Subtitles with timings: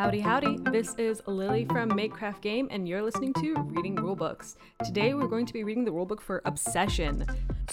[0.00, 0.56] Howdy, howdy.
[0.72, 4.56] This is Lily from Makecraft Game, and you're listening to Reading Rulebooks.
[4.82, 7.26] Today, we're going to be reading the rulebook for Obsession.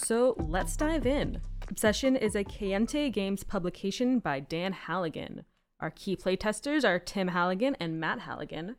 [0.04, 1.40] So, let's dive in.
[1.70, 5.44] Obsession is a Kayenta Games publication by Dan Hallagan.
[5.80, 8.74] Our key playtesters are Tim Hallagan and Matt Hallagan.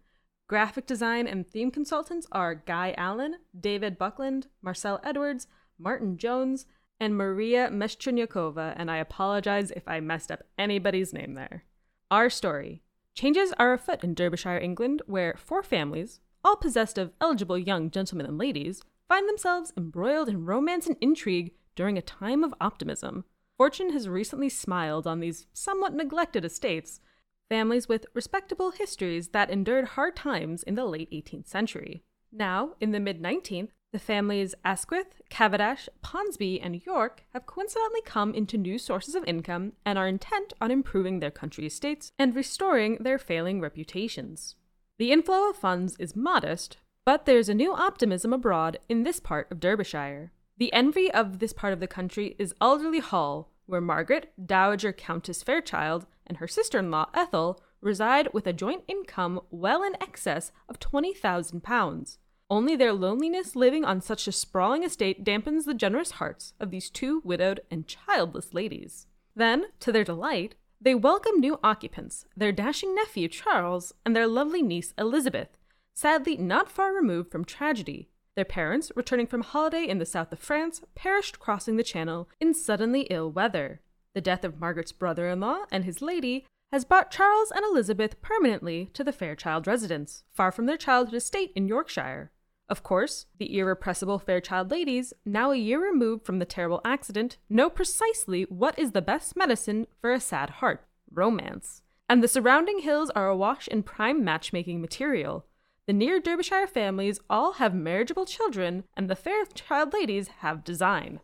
[0.48, 5.48] Graphic design and theme consultants are Guy Allen, David Buckland, Marcel Edwards,
[5.80, 6.68] Martin Jones,
[7.00, 11.64] and Maria Meshchernyakova, and I apologize if I messed up anybody's name there.
[12.12, 12.84] Our story
[13.20, 18.26] Changes are afoot in Derbyshire, England, where four families, all possessed of eligible young gentlemen
[18.26, 23.26] and ladies, find themselves embroiled in romance and intrigue during a time of optimism.
[23.58, 27.02] Fortune has recently smiled on these somewhat neglected estates,
[27.50, 32.06] families with respectable histories that endured hard times in the late 18th century.
[32.32, 38.34] Now, in the mid 19th, the families Asquith, Cavendish, Ponsonby, and York have coincidentally come
[38.34, 42.98] into new sources of income and are intent on improving their country estates and restoring
[43.00, 44.56] their failing reputations.
[44.98, 49.52] The inflow of funds is modest, but there's a new optimism abroad in this part
[49.52, 50.32] of Derbyshire.
[50.58, 55.42] The envy of this part of the country is Alderley Hall, where Margaret, Dowager Countess
[55.42, 60.52] Fairchild, and her sister in law Ethel reside with a joint income well in excess
[60.68, 62.18] of £20,000.
[62.52, 66.90] Only their loneliness living on such a sprawling estate dampens the generous hearts of these
[66.90, 69.06] two widowed and childless ladies.
[69.36, 74.64] Then, to their delight, they welcome new occupants, their dashing nephew Charles and their lovely
[74.64, 75.50] niece Elizabeth,
[75.94, 78.10] sadly not far removed from tragedy.
[78.36, 82.56] Their parents, returning from holiday in the south of France, perished crossing the channel in
[82.56, 83.82] suddenly ill weather.
[84.16, 88.22] The death of Margaret's brother in law and his lady has brought Charles and Elizabeth
[88.22, 92.32] permanently to the Fairchild residence, far from their childhood estate in Yorkshire.
[92.70, 97.68] Of course, the irrepressible Fairchild ladies, now a year removed from the terrible accident, know
[97.68, 101.82] precisely what is the best medicine for a sad heart romance.
[102.08, 105.46] And the surrounding hills are awash in prime matchmaking material.
[105.88, 111.22] The near Derbyshire families all have marriageable children, and the Fairchild ladies have design.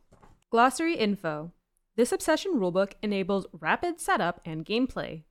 [0.49, 1.51] Glossary info
[1.95, 5.23] This obsession rulebook enables rapid setup and gameplay.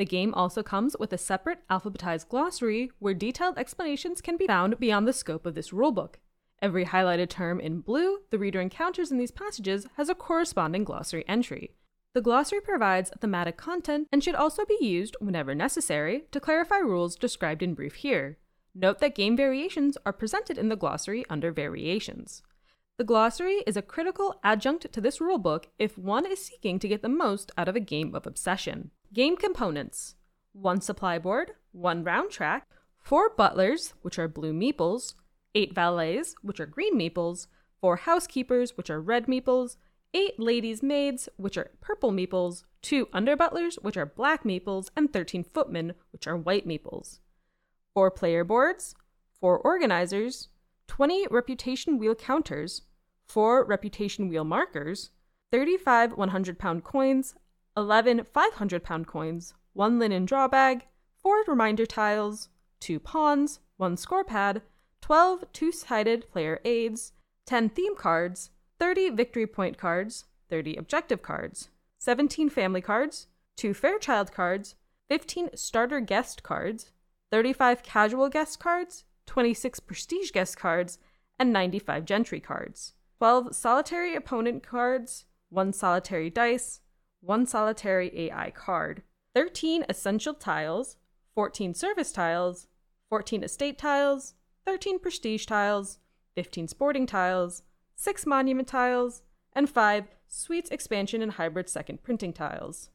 [0.00, 4.80] The game also comes with a separate alphabetized glossary where detailed explanations can be found
[4.80, 6.14] beyond the scope of this rulebook.
[6.62, 11.22] Every highlighted term in blue the reader encounters in these passages has a corresponding glossary
[11.28, 11.74] entry.
[12.14, 17.14] The glossary provides thematic content and should also be used whenever necessary to clarify rules
[17.14, 18.38] described in brief here.
[18.74, 22.42] Note that game variations are presented in the glossary under Variations.
[22.96, 27.02] The glossary is a critical adjunct to this rulebook if one is seeking to get
[27.02, 28.92] the most out of a game of obsession.
[29.12, 30.14] Game components
[30.52, 35.14] one supply board, one round track, four butlers, which are blue meeples,
[35.54, 37.48] eight valets, which are green meeples,
[37.80, 39.76] four housekeepers, which are red meeples,
[40.14, 45.12] eight ladies' maids, which are purple meeples, two under butlers, which are black meeples, and
[45.12, 47.18] 13 footmen, which are white meeples.
[47.94, 48.94] Four player boards,
[49.40, 50.48] four organizers,
[50.86, 52.82] 20 reputation wheel counters,
[53.26, 55.10] four reputation wheel markers,
[55.50, 57.34] 35 100 pound coins,
[57.76, 60.86] 11 500 pound coins, one linen draw bag,
[61.16, 62.48] four reminder tiles,
[62.80, 64.62] two pawns, one score pad,
[65.00, 67.12] 12 two sided player aids,
[67.46, 74.32] 10 theme cards, 30 victory point cards, 30 objective cards, 17 family cards, 2 Fairchild
[74.32, 74.74] cards,
[75.08, 76.90] 15 starter guest cards,
[77.30, 80.98] 35 casual guest cards, 26 prestige guest cards,
[81.38, 86.80] and 95 gentry cards, 12 solitary opponent cards, 1 solitary dice,
[87.20, 89.02] one solitary AI card,
[89.34, 90.96] 13 essential tiles,
[91.34, 92.66] 14 service tiles,
[93.08, 94.34] 14 estate tiles,
[94.66, 95.98] 13 prestige tiles,
[96.34, 97.62] 15 sporting tiles,
[97.96, 99.22] 6 monument tiles,
[99.52, 102.90] and 5 suites expansion and hybrid second printing tiles.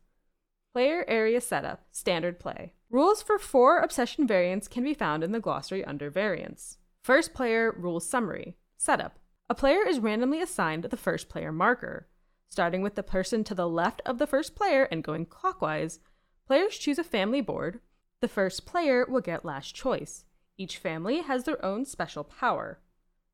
[0.74, 2.74] Player area setup, standard play.
[2.90, 6.78] Rules for four obsession variants can be found in the glossary under variants.
[7.02, 8.58] First player rules summary.
[8.78, 9.20] Setup.
[9.50, 12.08] A player is randomly assigned the first player marker.
[12.56, 16.00] Starting with the person to the left of the first player and going clockwise,
[16.48, 17.82] players choose a family board.
[18.22, 20.24] The first player will get last choice.
[20.58, 22.80] Each family has their own special power.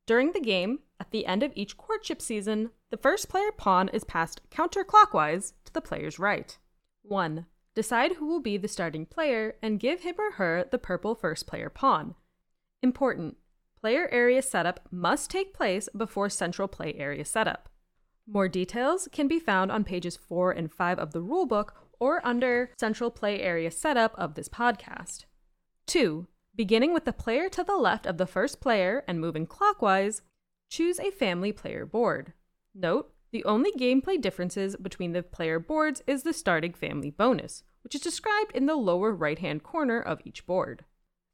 [0.06, 4.02] During the game, at the end of each courtship season, the first player pawn is
[4.02, 6.58] passed counterclockwise to the player's right.
[7.02, 7.46] 1.
[7.76, 11.46] Decide who will be the starting player and give him or her the purple first
[11.46, 12.16] player pawn.
[12.82, 13.36] Important.
[13.78, 17.68] Player area setup must take place before central play area setup.
[18.26, 22.70] More details can be found on pages 4 and 5 of the rulebook or under
[22.78, 25.24] Central Play Area Setup of this podcast.
[25.86, 26.26] 2.
[26.54, 30.22] Beginning with the player to the left of the first player and moving clockwise,
[30.70, 32.32] choose a family player board.
[32.74, 37.94] Note, the only gameplay differences between the player boards is the starting family bonus, which
[37.94, 40.84] is described in the lower right hand corner of each board.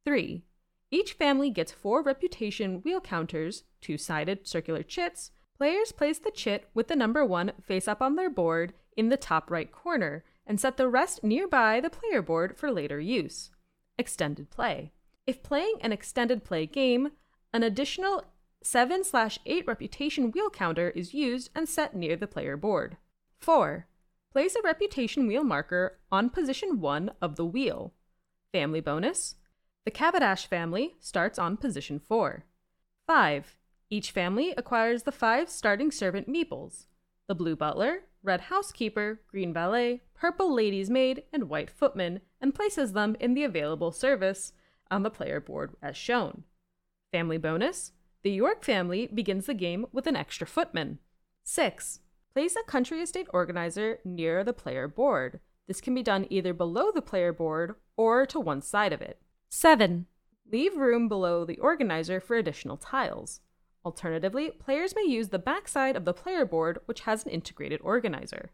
[0.06, 0.42] 3.
[0.90, 5.32] Each family gets four reputation wheel counters, two sided circular chits.
[5.58, 9.16] Players place the chit with the number 1 face up on their board in the
[9.16, 13.50] top right corner and set the rest nearby the player board for later use.
[13.98, 14.92] Extended play.
[15.26, 17.10] If playing an extended play game,
[17.52, 18.22] an additional
[18.62, 19.02] 7
[19.44, 22.96] 8 reputation wheel counter is used and set near the player board.
[23.38, 23.88] 4.
[24.32, 27.94] Place a reputation wheel marker on position 1 of the wheel.
[28.52, 29.34] Family bonus.
[29.84, 32.44] The Cavendish family starts on position 4.
[33.08, 33.57] 5.
[33.90, 36.86] Each family acquires the five starting servant meeples
[37.26, 42.94] the blue butler, red housekeeper, green valet, purple lady's maid, and white footman, and places
[42.94, 44.54] them in the available service
[44.90, 46.44] on the player board as shown.
[47.12, 47.92] Family bonus
[48.22, 50.98] the York family begins the game with an extra footman.
[51.44, 52.00] 6.
[52.32, 55.40] Place a country estate organizer near the player board.
[55.66, 59.22] This can be done either below the player board or to one side of it.
[59.50, 60.06] 7.
[60.50, 63.40] Leave room below the organizer for additional tiles.
[63.88, 68.50] Alternatively, players may use the backside of the player board, which has an integrated organizer.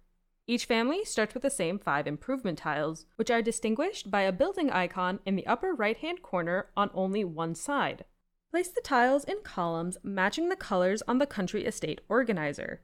[0.46, 4.70] Each family starts with the same five improvement tiles, which are distinguished by a building
[4.70, 8.04] icon in the upper right hand corner on only one side.
[8.52, 12.82] Place the tiles in columns matching the colors on the country estate organizer.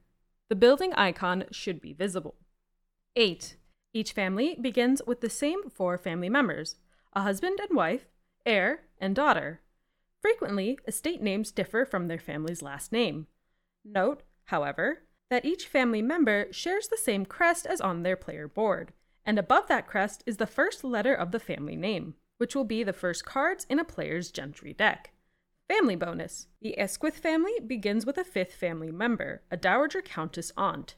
[0.49, 2.35] The building icon should be visible.
[3.15, 3.55] 8.
[3.95, 6.75] Each family begins with the same four family members
[7.13, 8.07] a husband and wife,
[8.45, 9.61] heir, and daughter.
[10.23, 13.27] Frequently, estate names differ from their family's last name.
[13.85, 18.93] Note, however, that each family member shares the same crest as on their player board,
[19.25, 22.83] and above that crest is the first letter of the family name, which will be
[22.83, 25.13] the first cards in a player's gentry deck.
[25.69, 30.97] Family bonus The Asquith family begins with a fifth family member, a Dowager Countess aunt.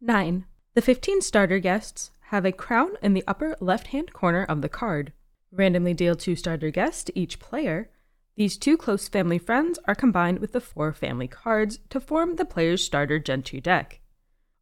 [0.00, 0.46] 9.
[0.74, 4.68] The 15 starter guests have a crown in the upper left hand corner of the
[4.68, 5.12] card.
[5.52, 7.90] Randomly deal two starter guests to each player.
[8.36, 12.44] These two close family friends are combined with the four family cards to form the
[12.44, 14.00] player's starter gentry deck.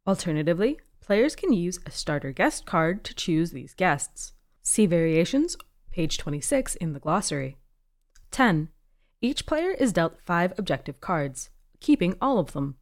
[0.07, 4.31] Alternatively, players can use a starter guest card to choose these guests.
[4.61, 5.57] See variations,
[5.91, 7.57] page 26 in the glossary.
[8.31, 8.69] 10.
[9.21, 11.49] Each player is dealt five objective cards,
[11.81, 12.77] keeping all of them.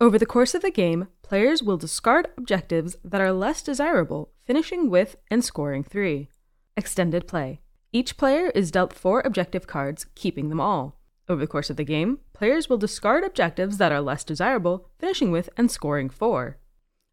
[0.00, 4.90] Over the course of the game, players will discard objectives that are less desirable, finishing
[4.90, 6.28] with and scoring three.
[6.76, 7.62] Extended play.
[7.96, 11.00] Each player is dealt four objective cards, keeping them all.
[11.30, 15.30] Over the course of the game, players will discard objectives that are less desirable, finishing
[15.30, 16.58] with and scoring four.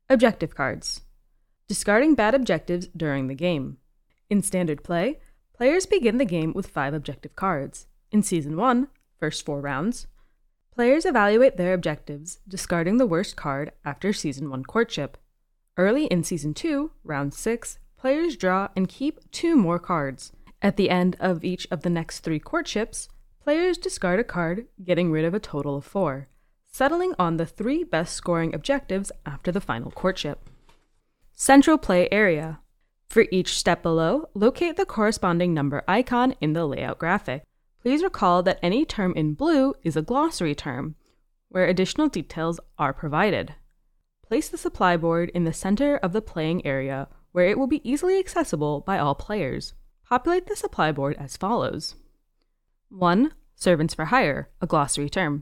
[0.09, 1.03] Objective cards.
[1.69, 3.77] Discarding bad objectives during the game.
[4.29, 5.21] In standard play,
[5.53, 7.87] players begin the game with five objective cards.
[8.11, 10.07] In Season 1, first four rounds,
[10.69, 15.17] players evaluate their objectives, discarding the worst card after Season 1 courtship.
[15.77, 20.33] Early in Season 2, Round 6, players draw and keep two more cards.
[20.63, 23.09] At the end of each of the next three courtships,
[23.41, 26.29] players discard a card, getting rid of a total of four,
[26.71, 30.49] settling on the three best scoring objectives after the final courtship.
[31.33, 32.61] Central Play Area.
[33.07, 37.43] For each step below, locate the corresponding number icon in the layout graphic.
[37.81, 40.95] Please recall that any term in blue is a glossary term,
[41.49, 43.55] where additional details are provided.
[44.25, 47.87] Place the supply board in the center of the playing area where it will be
[47.87, 49.73] easily accessible by all players.
[50.13, 51.95] Populate the supply board as follows
[52.89, 53.33] 1.
[53.55, 55.41] Servants for hire, a glossary term.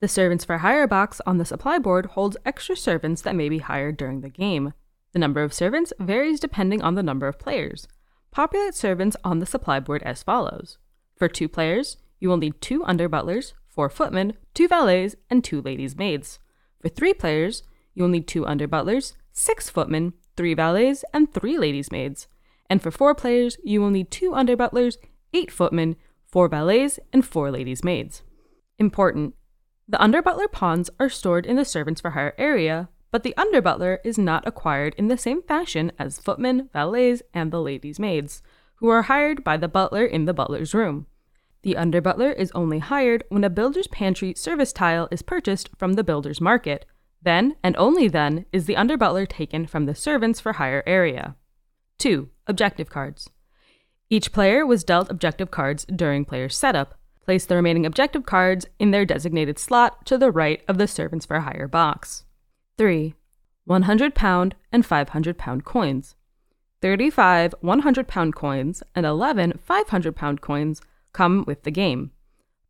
[0.00, 3.58] The Servants for Hire box on the supply board holds extra servants that may be
[3.58, 4.74] hired during the game.
[5.12, 7.86] The number of servants varies depending on the number of players.
[8.32, 10.78] Populate servants on the supply board as follows
[11.14, 15.62] for two players, you will need two under butlers, four footmen, two valets, and two
[15.62, 16.40] ladies' maids.
[16.82, 17.62] For three players,
[17.94, 22.26] you will need two under butlers, six footmen, three valets, and three ladies' maids.
[22.68, 24.98] And for four players, you will need two under butlers,
[25.32, 25.96] eight footmen,
[26.26, 28.22] four valets, and four ladies' maids.
[28.78, 29.34] Important.
[29.88, 33.62] The under butler pawns are stored in the servants for hire area, but the under
[33.62, 38.42] butler is not acquired in the same fashion as footmen, valets, and the ladies' maids
[38.76, 41.06] who are hired by the butler in the butler's room.
[41.62, 45.94] The under butler is only hired when a builder's pantry service tile is purchased from
[45.94, 46.84] the builder's market.
[47.22, 51.36] Then, and only then, is the under butler taken from the servants for hire area.
[51.98, 52.28] 2.
[52.46, 53.28] Objective cards.
[54.08, 56.94] Each player was dealt objective cards during player setup.
[57.24, 61.26] Place the remaining objective cards in their designated slot to the right of the servants
[61.26, 62.24] for hire box.
[62.78, 63.14] 3.
[63.64, 66.14] 100 pound and 500 pound coins.
[66.82, 70.80] 35 100 pound coins and 11 500 pound coins
[71.12, 72.12] come with the game.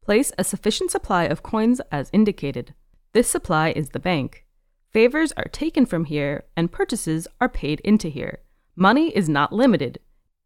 [0.01, 2.73] Place a sufficient supply of coins as indicated.
[3.13, 4.47] This supply is the bank.
[4.91, 8.39] Favors are taken from here and purchases are paid into here.
[8.79, 10.01] Money is not limited.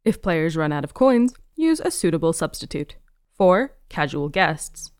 [0.04, 2.94] If players run out of coins, use a suitable substitute.
[3.36, 3.76] 4.
[3.88, 4.92] Casual guests.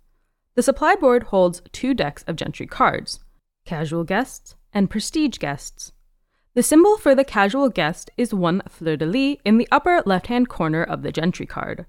[0.56, 3.20] The supply board holds two decks of gentry cards
[3.64, 5.92] casual guests and prestige guests.
[6.54, 10.26] The symbol for the casual guest is one fleur de lis in the upper left
[10.26, 11.86] hand corner of the gentry card.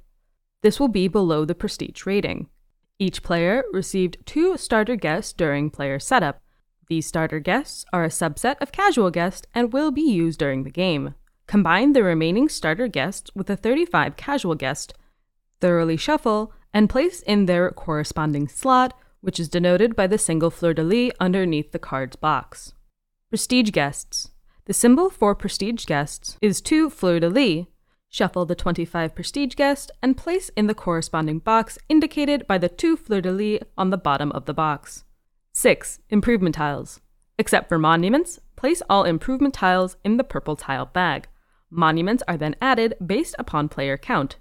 [0.61, 2.49] This will be below the prestige rating.
[2.99, 6.39] Each player received two starter guests during player setup.
[6.87, 10.69] These starter guests are a subset of casual guests and will be used during the
[10.69, 11.15] game.
[11.47, 14.93] Combine the remaining starter guests with the 35 casual guests,
[15.59, 20.73] thoroughly shuffle, and place in their corresponding slot, which is denoted by the single fleur
[20.73, 22.73] de lis underneath the card's box.
[23.29, 24.31] Prestige guests.
[24.65, 27.65] The symbol for prestige guests is two fleur de lis.
[28.09, 32.97] Shuffle the 25 prestige guests and place in the corresponding box indicated by the two
[32.97, 35.03] fleur de lis on the bottom of the box.
[35.53, 35.99] 6.
[36.09, 37.01] Improvement tiles.
[37.37, 41.27] Except for monuments, place all improvement tiles in the purple tile bag.
[41.71, 44.35] Monuments are then added based upon player count.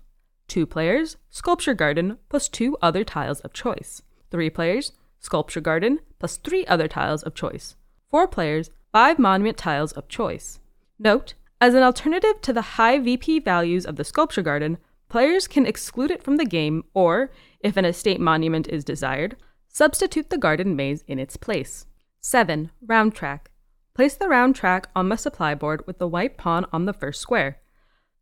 [0.48, 4.02] Two players, sculpture garden plus two other tiles of choice.
[4.32, 7.76] Three players, sculpture garden plus three other tiles of choice.
[8.10, 10.58] Four players, five monument tiles of choice.
[10.98, 15.66] Note, as an alternative to the high VP values of the sculpture garden, players can
[15.66, 19.36] exclude it from the game or, if an estate monument is desired,
[19.68, 21.86] substitute the garden maze in its place.
[22.22, 22.70] 7.
[22.82, 23.49] Round track.
[23.94, 27.20] Place the round track on the supply board with the white pawn on the first
[27.20, 27.60] square.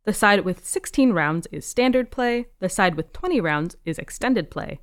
[0.05, 4.49] The side with 16 rounds is standard play, the side with 20 rounds is extended
[4.49, 4.79] play.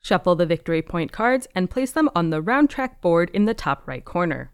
[0.00, 3.54] Shuffle the victory point cards and place them on the round track board in the
[3.54, 4.52] top right corner.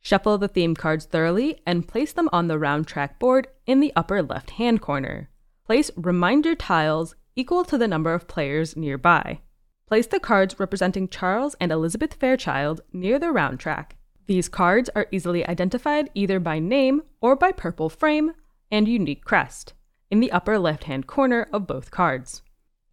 [0.00, 3.92] Shuffle the theme cards thoroughly and place them on the round track board in the
[3.94, 5.28] upper left hand corner.
[5.66, 9.40] Place reminder tiles equal to the number of players nearby.
[9.86, 13.96] Place the cards representing Charles and Elizabeth Fairchild near the round track.
[14.30, 18.34] These cards are easily identified either by name or by purple frame
[18.70, 19.74] and unique crest
[20.08, 22.40] in the upper left hand corner of both cards.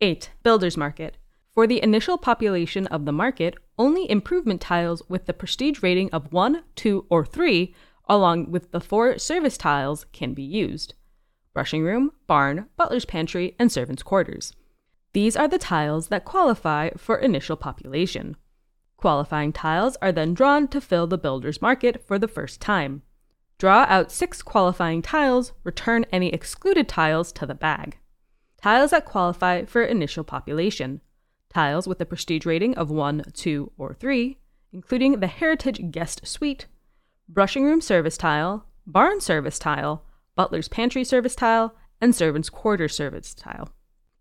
[0.01, 0.31] 8.
[0.41, 1.17] Builder's Market.
[1.53, 6.33] For the initial population of the market, only improvement tiles with the prestige rating of
[6.33, 7.71] 1, 2, or 3,
[8.09, 10.95] along with the four service tiles, can be used
[11.53, 14.55] brushing room, barn, butler's pantry, and servants' quarters.
[15.13, 18.37] These are the tiles that qualify for initial population.
[18.97, 23.03] Qualifying tiles are then drawn to fill the builder's market for the first time.
[23.59, 27.97] Draw out six qualifying tiles, return any excluded tiles to the bag.
[28.61, 31.01] Tiles that qualify for initial population
[31.49, 34.37] tiles with a prestige rating of 1, 2, or 3,
[34.71, 36.67] including the Heritage Guest Suite,
[37.27, 40.03] Brushing Room Service Tile, Barn Service Tile,
[40.35, 43.69] Butler's Pantry Service Tile, and Servants' Quarter Service Tile.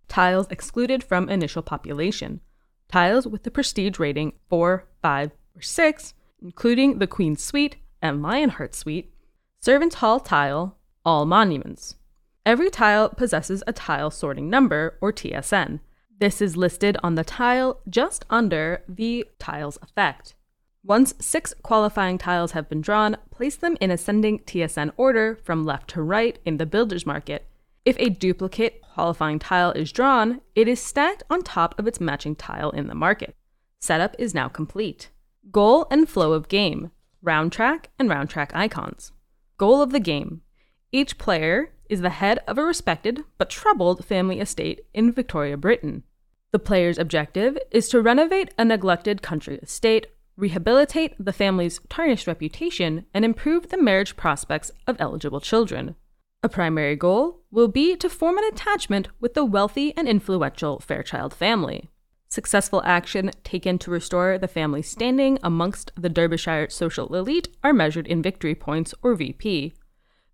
[0.09, 2.41] Tiles excluded from initial population.
[2.89, 8.75] Tiles with the prestige rating 4, 5, or 6, including the Queen's Suite and Lionheart
[8.75, 9.13] Suite,
[9.61, 11.97] Servants' Hall tile, all monuments.
[12.45, 15.81] Every tile possesses a tile sorting number, or TSN,
[16.19, 20.35] this is listed on the tile just under the tile's effect.
[20.83, 25.91] Once six qualifying tiles have been drawn, place them in ascending TSN order from left
[25.91, 27.47] to right in the builder's market.
[27.87, 32.35] If a duplicate qualifying tile is drawn, it is stacked on top of its matching
[32.35, 33.37] tile in the market.
[33.81, 35.11] Setup is now complete.
[35.53, 36.91] Goal and flow of game,
[37.23, 39.13] round track and round track icons.
[39.57, 40.43] Goal of the game.
[40.91, 46.03] Each player is the head of a respected but troubled family estate in Victoria, Britain.
[46.51, 53.07] The player's objective is to renovate a neglected country estate, rehabilitate the family's tarnished reputation,
[53.15, 55.95] and improve the marriage prospects of eligible children.
[56.43, 61.33] A primary goal will be to form an attachment with the wealthy and influential Fairchild
[61.33, 61.89] family.
[62.29, 68.07] Successful action taken to restore the family's standing amongst the Derbyshire social elite are measured
[68.07, 69.73] in victory points or VP.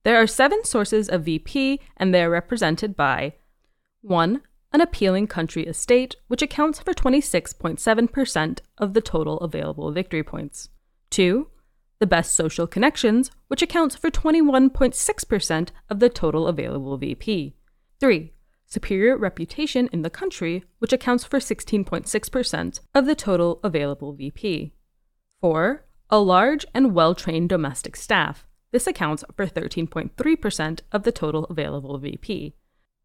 [0.02, 3.34] There are seven sources of VP, and they are represented by
[4.00, 4.42] 1.
[4.72, 10.70] An appealing country estate, which accounts for 26.7% of the total available victory points.
[11.10, 11.46] 2.
[12.02, 17.54] The best social connections, which accounts for 21.6% of the total available VP.
[18.00, 18.32] 3.
[18.66, 24.72] Superior reputation in the country, which accounts for 16.6% of the total available VP.
[25.40, 25.84] 4.
[26.10, 31.98] A large and well trained domestic staff, this accounts for 13.3% of the total available
[31.98, 32.56] VP.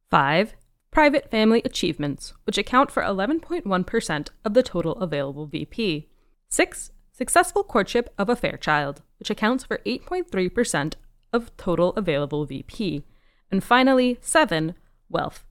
[0.09, 0.55] 5.
[0.89, 6.09] Private family achievements, which account for 11.1% of the total available VP.
[6.49, 6.91] 6.
[7.17, 10.93] Successful courtship of a Fairchild, which accounts for 8.3%
[11.33, 13.05] of total available VP.
[13.49, 14.75] And finally, 7.
[15.09, 15.43] Wealth.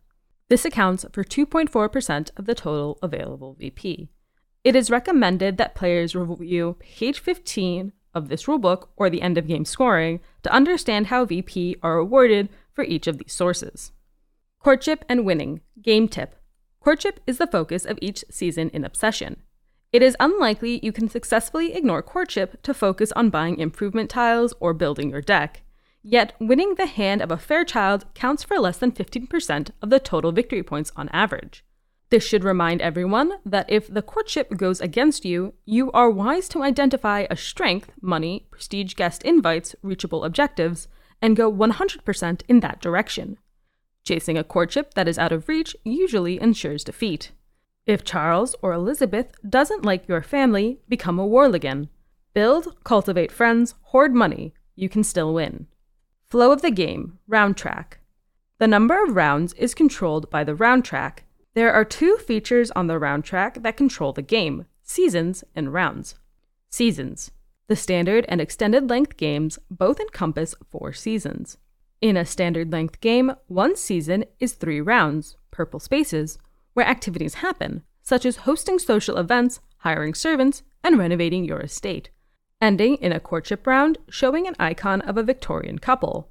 [0.49, 4.09] This accounts for 2.4% of the total available VP.
[4.63, 9.49] It is recommended that players review page 15 of this rulebook or the end of
[9.49, 13.91] game scoring to understand how VP are awarded for each of these sources.
[14.61, 15.63] Courtship and winning.
[15.83, 16.37] Game tip.
[16.79, 19.43] Courtship is the focus of each season in Obsession.
[19.93, 24.75] It is unlikely you can successfully ignore courtship to focus on buying improvement tiles or
[24.75, 25.63] building your deck.
[26.03, 30.33] Yet, winning the hand of a Fairchild counts for less than 15% of the total
[30.33, 31.65] victory points on average.
[32.11, 36.63] This should remind everyone that if the courtship goes against you, you are wise to
[36.63, 40.87] identify a strength, money, prestige guest invites, reachable objectives,
[41.21, 43.39] and go 100% in that direction.
[44.05, 47.33] Chasing a courtship that is out of reach usually ensures defeat.
[47.87, 51.89] If Charles or Elizabeth doesn't like your family, become a Warligan.
[52.35, 54.53] Build, cultivate friends, hoard money.
[54.75, 55.69] You can still win.
[56.25, 58.01] Flow of the game, round track.
[58.59, 61.25] The number of rounds is controlled by the round track.
[61.55, 66.17] There are two features on the round track that control the game seasons and rounds.
[66.69, 67.31] Seasons.
[67.69, 71.59] The standard and extended length games both encompass four seasons.
[72.01, 76.39] In a standard length game, one season is three rounds, purple spaces,
[76.77, 82.11] where activities happen, such as hosting social events, hiring servants, and renovating your estate,
[82.61, 86.29] ending in a courtship round showing an icon of a Victorian couple.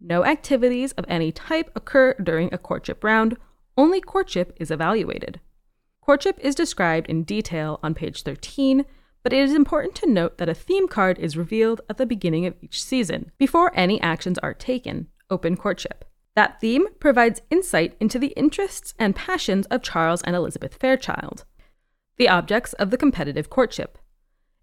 [0.00, 3.36] No activities of any type occur during a courtship round,
[3.76, 5.40] only courtship is evaluated.
[6.00, 8.84] Courtship is described in detail on page 13,
[9.24, 12.46] but it is important to note that a theme card is revealed at the beginning
[12.46, 16.04] of each season, before any actions are taken, open courtship.
[16.38, 21.44] That theme provides insight into the interests and passions of Charles and Elizabeth Fairchild,
[22.16, 23.98] the objects of the competitive courtship.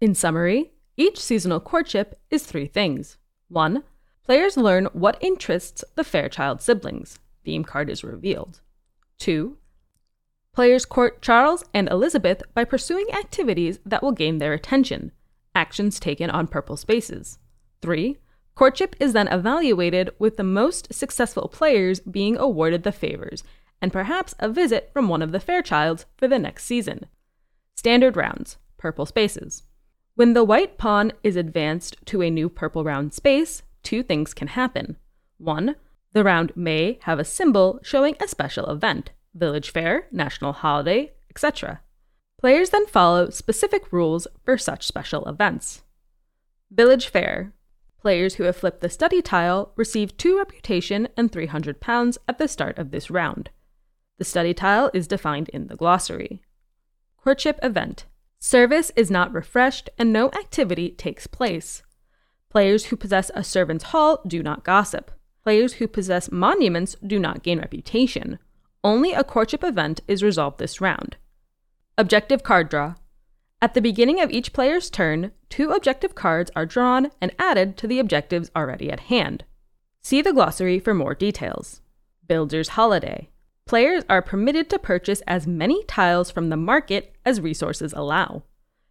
[0.00, 3.18] In summary, each seasonal courtship is three things.
[3.48, 3.84] 1.
[4.24, 7.18] Players learn what interests the Fairchild siblings.
[7.44, 8.62] Theme card is revealed.
[9.18, 9.58] 2.
[10.54, 15.12] Players court Charles and Elizabeth by pursuing activities that will gain their attention.
[15.54, 17.38] Actions taken on purple spaces.
[17.82, 18.16] 3.
[18.56, 23.44] Courtship is then evaluated with the most successful players being awarded the favors,
[23.82, 27.06] and perhaps a visit from one of the Fairchilds for the next season.
[27.76, 29.62] Standard rounds, purple spaces.
[30.14, 34.48] When the white pawn is advanced to a new purple round space, two things can
[34.48, 34.96] happen.
[35.36, 35.76] One,
[36.14, 41.82] the round may have a symbol showing a special event, village fair, national holiday, etc.
[42.40, 45.82] Players then follow specific rules for such special events.
[46.70, 47.52] Village fair,
[48.06, 52.46] Players who have flipped the study tile receive 2 reputation and 300 pounds at the
[52.46, 53.50] start of this round.
[54.18, 56.40] The study tile is defined in the glossary.
[57.16, 58.06] Courtship event.
[58.38, 61.82] Service is not refreshed and no activity takes place.
[62.48, 65.10] Players who possess a servant's hall do not gossip.
[65.42, 68.38] Players who possess monuments do not gain reputation.
[68.84, 71.16] Only a courtship event is resolved this round.
[71.98, 72.94] Objective card draw.
[73.62, 77.86] At the beginning of each player's turn, two objective cards are drawn and added to
[77.86, 79.44] the objectives already at hand.
[80.02, 81.80] See the glossary for more details.
[82.28, 83.30] Builder's Holiday.
[83.64, 88.42] Players are permitted to purchase as many tiles from the market as resources allow.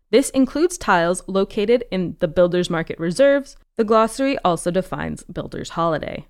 [0.09, 3.57] This includes tiles located in the Builder's Market reserves.
[3.75, 6.27] The glossary also defines Builder's Holiday.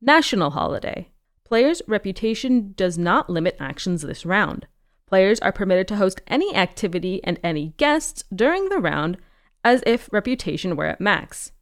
[0.00, 1.10] National Holiday.
[1.44, 4.66] Players' reputation does not limit actions this round.
[5.06, 9.18] Players are permitted to host any activity and any guests during the round
[9.62, 11.52] as if reputation were at max.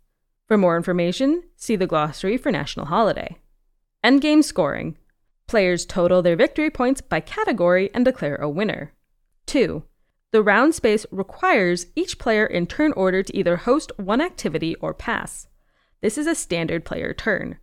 [0.46, 3.36] For more information, see the glossary for National Holiday.
[4.02, 4.96] Endgame scoring.
[5.46, 8.92] Players total their victory points by category and declare a winner.
[9.46, 9.82] 2.
[10.32, 14.92] The round space requires each player in turn order to either host one activity or
[14.92, 15.48] pass.
[16.00, 17.58] This is a standard player turn.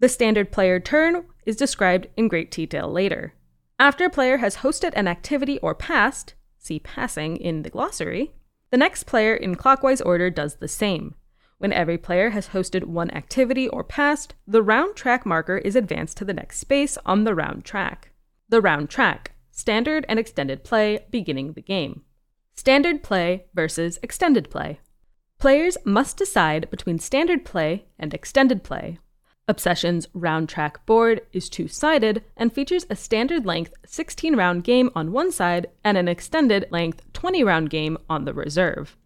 [0.00, 3.34] The standard player turn is described in great detail later.
[3.80, 8.34] After a player has hosted an activity or passed, see passing in the glossary,
[8.70, 11.14] the next player in clockwise order does the same.
[11.56, 16.18] When every player has hosted one activity or passed, the round track marker is advanced
[16.18, 18.10] to the next space on the round track.
[18.50, 22.02] The round track, standard and extended play, beginning the game.
[22.54, 24.80] Standard play versus extended play.
[25.38, 28.98] Players must decide between standard play and extended play
[29.50, 34.90] Obsession's round track board is two sided and features a standard length 16 round game
[34.94, 38.96] on one side and an extended length 20 round game on the reserve.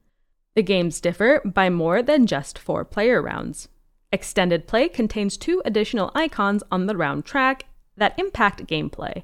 [0.55, 3.69] The games differ by more than just four player rounds.
[4.13, 7.65] Extended play contains two additional icons on the round track
[7.97, 9.23] that impact gameplay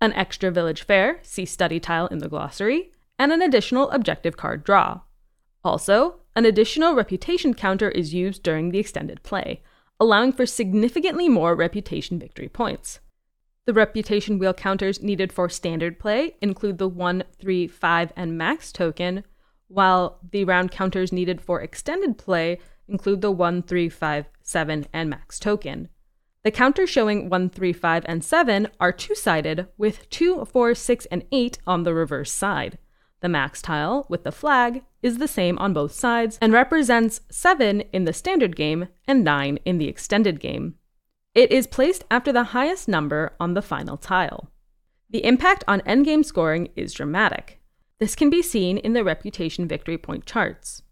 [0.00, 4.64] an extra village fair, see study tile in the glossary, and an additional objective card
[4.64, 5.00] draw.
[5.64, 9.60] Also, an additional reputation counter is used during the extended play,
[10.00, 13.00] allowing for significantly more reputation victory points.
[13.66, 18.72] The reputation wheel counters needed for standard play include the 1, 3, 5, and max
[18.72, 19.24] token,
[19.68, 25.10] while the round counters needed for extended play include the 1, 3, 5, 7, and
[25.10, 25.90] max token.
[26.44, 31.06] The counters showing 1, 3, 5, and 7 are two sided, with 2, 4, 6,
[31.06, 32.78] and 8 on the reverse side.
[33.20, 37.80] The max tile, with the flag, is the same on both sides and represents 7
[37.92, 40.76] in the standard game and 9 in the extended game.
[41.34, 44.50] It is placed after the highest number on the final tile.
[45.10, 47.60] The impact on endgame scoring is dramatic.
[47.98, 50.82] This can be seen in the reputation victory point charts.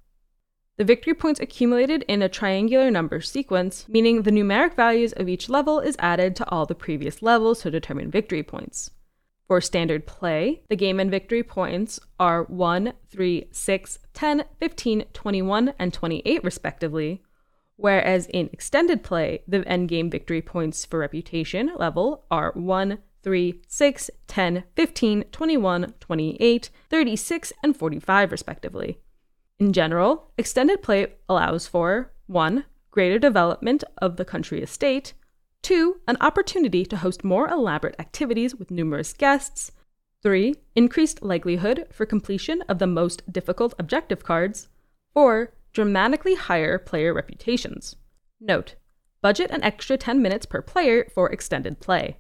[0.77, 5.49] The victory points accumulated in a triangular number sequence, meaning the numeric values of each
[5.49, 8.91] level is added to all the previous levels to determine victory points.
[9.49, 15.75] For standard play, the game and victory points are 1, 3, 6, 10, 15, 21,
[15.79, 17.23] and 28 respectively,
[17.77, 24.11] whereas in extended play, the endgame victory points for reputation level are 1, 3, 6,
[24.27, 28.99] 10, 15, 21, 28, 36, and 45 respectively.
[29.61, 32.65] In general, extended play allows for 1.
[32.91, 35.13] greater development of the country estate,
[35.67, 36.01] 2.
[36.07, 39.73] an opportunity to host more elaborate activities with numerous guests,
[40.23, 40.55] 3.
[40.77, 44.69] increased likelihood for completion of the most difficult objective cards,
[45.13, 45.53] 4.
[45.73, 47.97] dramatically higher player reputations.
[48.41, 48.77] Note,
[49.23, 52.19] budget an extra 10 minutes per player for extended play.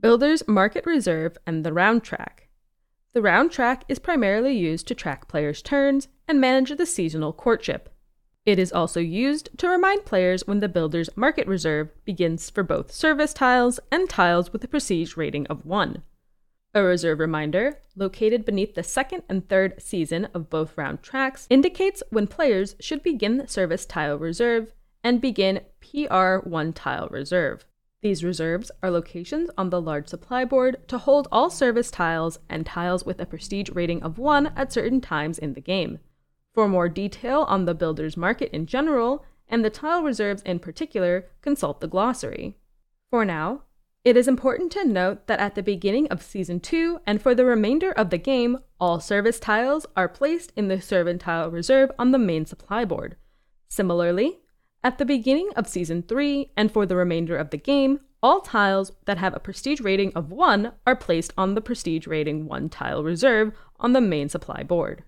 [0.00, 2.48] Builders Market Reserve and the Round Track.
[3.12, 7.94] The round track is primarily used to track players' turns and manage the seasonal courtship.
[8.50, 12.90] It is also used to remind players when the builder's market reserve begins for both
[12.90, 16.02] service tiles and tiles with a prestige rating of 1.
[16.74, 22.02] A reserve reminder, located beneath the second and third season of both round tracks, indicates
[22.10, 24.72] when players should begin the service tile reserve
[25.04, 27.64] and begin PR1 tile reserve.
[28.02, 32.66] These reserves are locations on the large supply board to hold all service tiles and
[32.66, 36.00] tiles with a prestige rating of 1 at certain times in the game.
[36.54, 41.26] For more detail on the builder's market in general, and the tile reserves in particular,
[41.42, 42.56] consult the glossary.
[43.10, 43.62] For now,
[44.04, 47.44] it is important to note that at the beginning of Season 2 and for the
[47.44, 52.10] remainder of the game, all service tiles are placed in the servant tile reserve on
[52.10, 53.16] the main supply board.
[53.68, 54.38] Similarly,
[54.82, 58.92] at the beginning of Season 3 and for the remainder of the game, all tiles
[59.04, 63.04] that have a prestige rating of 1 are placed on the prestige rating 1 tile
[63.04, 65.04] reserve on the main supply board.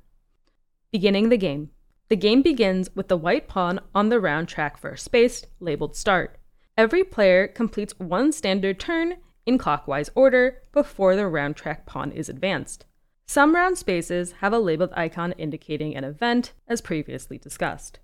[0.93, 1.71] Beginning the game.
[2.11, 6.37] The game begins with the white pawn on the round track first space, labeled Start.
[6.77, 9.15] Every player completes one standard turn
[9.47, 12.85] in clockwise order before the round track pawn is advanced.
[13.27, 17.99] Some round spaces have a labeled icon indicating an event, as previously discussed.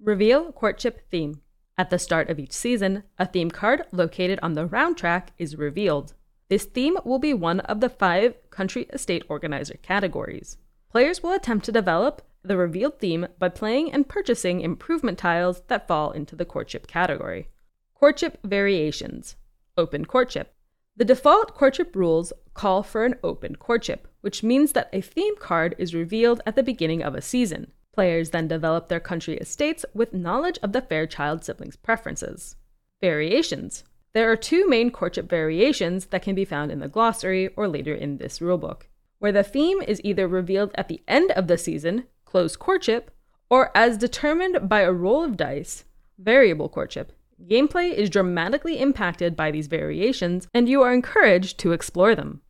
[0.00, 1.42] Reveal Courtship Theme.
[1.76, 5.58] At the start of each season, a theme card located on the round track is
[5.58, 6.14] revealed.
[6.48, 10.56] This theme will be one of the five country estate organizer categories.
[10.94, 15.88] Players will attempt to develop the revealed theme by playing and purchasing improvement tiles that
[15.88, 17.48] fall into the courtship category.
[17.96, 19.34] Courtship variations.
[19.76, 20.54] Open courtship.
[20.96, 25.74] The default courtship rules call for an open courtship, which means that a theme card
[25.78, 27.72] is revealed at the beginning of a season.
[27.92, 32.54] Players then develop their country estates with knowledge of the Fairchild siblings' preferences.
[33.00, 33.82] Variations.
[34.12, 37.96] There are two main courtship variations that can be found in the glossary or later
[37.96, 38.82] in this rulebook
[39.24, 43.10] where the theme is either revealed at the end of the season, closed courtship,
[43.48, 45.84] or as determined by a roll of dice,
[46.18, 47.10] variable courtship.
[47.48, 52.42] Gameplay is dramatically impacted by these variations, and you are encouraged to explore them.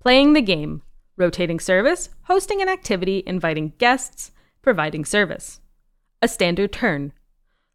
[0.00, 0.82] Playing the game,
[1.16, 5.60] rotating service, hosting an activity, inviting guests, providing service.
[6.20, 7.12] A standard turn.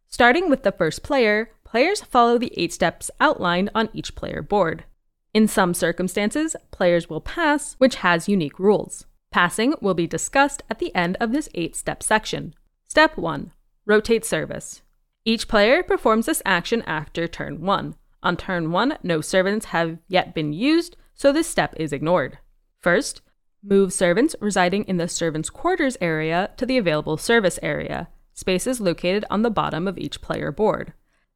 [0.08, 4.84] Starting with the first player, players follow the eight steps outlined on each player board.
[5.32, 9.06] In some circumstances, players will pass, which has unique rules.
[9.30, 12.54] Passing will be discussed at the end of this eight step section.
[12.88, 13.52] Step 1
[13.86, 14.82] Rotate Service.
[15.24, 17.94] Each player performs this action after turn 1.
[18.22, 22.38] On turn 1, no servants have yet been used, so this step is ignored.
[22.80, 23.22] First,
[23.62, 29.24] move servants residing in the servants' quarters area to the available service area, spaces located
[29.30, 30.92] on the bottom of each player board.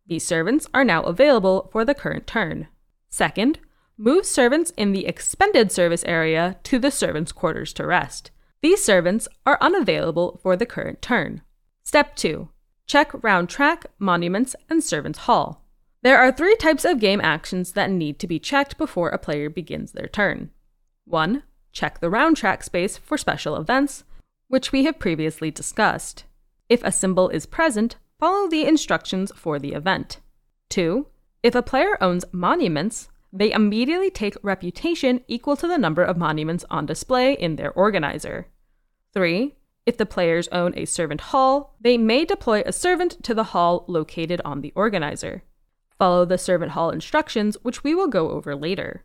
[0.06, 2.68] These servants are now available for the current turn.
[3.08, 3.60] Second,
[3.96, 8.32] Move servants in the expended service area to the servants' quarters to rest.
[8.60, 11.42] These servants are unavailable for the current turn.
[11.84, 12.48] Step 2.
[12.86, 15.64] Check round track, monuments, and servants' hall.
[16.02, 19.48] There are three types of game actions that need to be checked before a player
[19.48, 20.50] begins their turn.
[21.04, 21.44] 1.
[21.70, 24.02] Check the round track space for special events,
[24.48, 26.24] which we have previously discussed.
[26.68, 30.18] If a symbol is present, follow the instructions for the event.
[30.70, 31.06] 2.
[31.44, 36.64] If a player owns monuments, they immediately take reputation equal to the number of monuments
[36.70, 38.46] on display in their organizer.
[39.12, 39.56] 3.
[39.84, 43.84] If the players own a servant hall, they may deploy a servant to the hall
[43.88, 45.42] located on the organizer.
[45.98, 49.04] Follow the servant hall instructions, which we will go over later.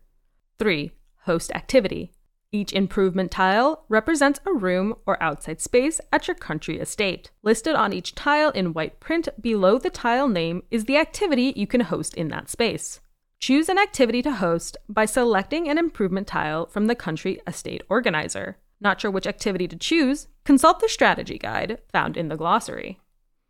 [0.60, 0.92] 3.
[1.26, 2.12] Host activity.
[2.52, 7.32] Each improvement tile represents a room or outside space at your country estate.
[7.42, 11.66] Listed on each tile in white print below the tile name is the activity you
[11.66, 13.00] can host in that space.
[13.40, 18.58] Choose an activity to host by selecting an improvement tile from the country estate organizer.
[18.82, 20.28] Not sure which activity to choose?
[20.44, 23.00] Consult the strategy guide found in the glossary.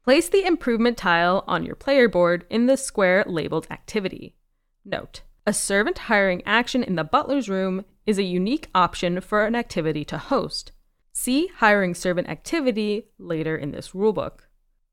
[0.03, 4.35] Place the improvement tile on your player board in the square labeled activity.
[4.85, 9.55] Note, a servant hiring action in the butler's room is a unique option for an
[9.55, 10.71] activity to host.
[11.13, 14.41] See hiring servant activity later in this rulebook.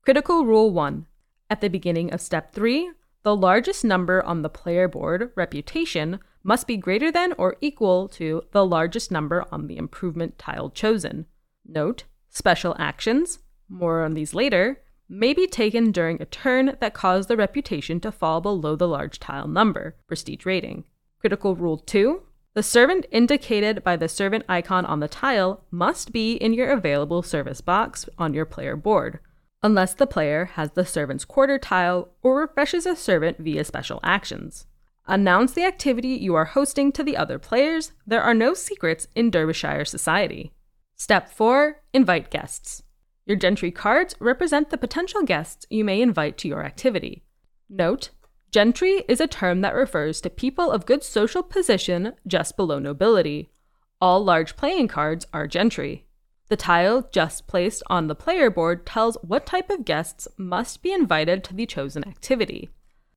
[0.01, 1.05] Critical Rule 1.
[1.51, 2.91] At the beginning of Step 3,
[3.27, 8.41] the largest number on the player board, reputation, must be greater than or equal to
[8.53, 11.25] the largest number on the improvement tile chosen.
[11.65, 17.27] Note, special actions, more on these later, may be taken during a turn that cause
[17.27, 20.85] the reputation to fall below the large tile number, prestige rating.
[21.19, 22.21] Critical Rule 2
[22.53, 27.21] the servant indicated by the servant icon on the tile must be in your available
[27.21, 29.19] service box on your player board,
[29.67, 34.65] unless the player has the servant's quarter tile or refreshes a servant via special actions.
[35.05, 37.91] Announce the activity you are hosting to the other players.
[38.05, 40.53] There are no secrets in Derbyshire society.
[40.95, 42.83] Step 4 Invite guests.
[43.25, 47.25] Your gentry cards represent the potential guests you may invite to your activity.
[47.69, 48.11] Note
[48.53, 53.51] Gentry is a term that refers to people of good social position just below nobility.
[53.99, 56.06] All large playing cards are gentry.
[56.49, 60.93] The tile just placed on the player board tells what type of guests must be
[60.93, 62.69] invited to the chosen activity.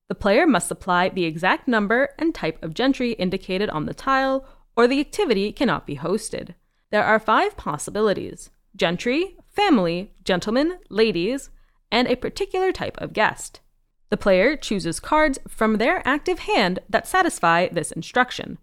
[0.09, 4.45] The player must supply the exact number and type of gentry indicated on the tile,
[4.75, 6.55] or the activity cannot be hosted.
[6.89, 11.49] There are five possibilities gentry, family, gentlemen, ladies,
[11.91, 13.61] and a particular type of guest.
[14.09, 18.57] The player chooses cards from their active hand that satisfy this instruction.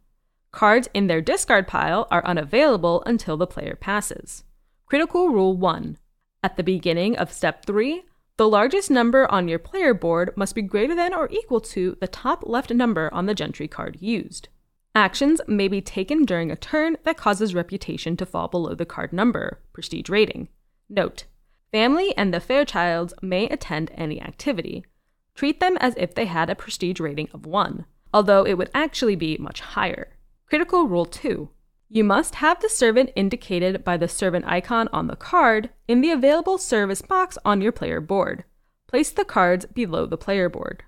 [0.51, 4.45] Cards in their discard pile are unavailable until the player passes.
[4.89, 5.99] Critical Rule 1
[6.43, 8.05] At the beginning of Step 3,
[8.39, 12.09] the largest number on your player board must be greater than or equal to the
[12.09, 14.49] top left number on the Gentry card used.
[14.95, 19.13] Actions may be taken during a turn that causes reputation to fall below the card
[19.13, 20.49] number, prestige rating.
[20.89, 21.27] Note
[21.71, 24.87] Family and the Fairchilds may attend any activity,
[25.35, 29.17] treat them as if they had a prestige rating of 1, although it would actually
[29.17, 30.17] be much higher.
[30.47, 31.51] Critical Rule 2
[31.91, 36.11] You must have the servant indicated by the servant icon on the card in the
[36.11, 38.45] available service box on your player board.
[38.89, 40.85] Place the cards below the player board.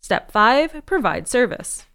[0.00, 1.86] Step 5 Provide service.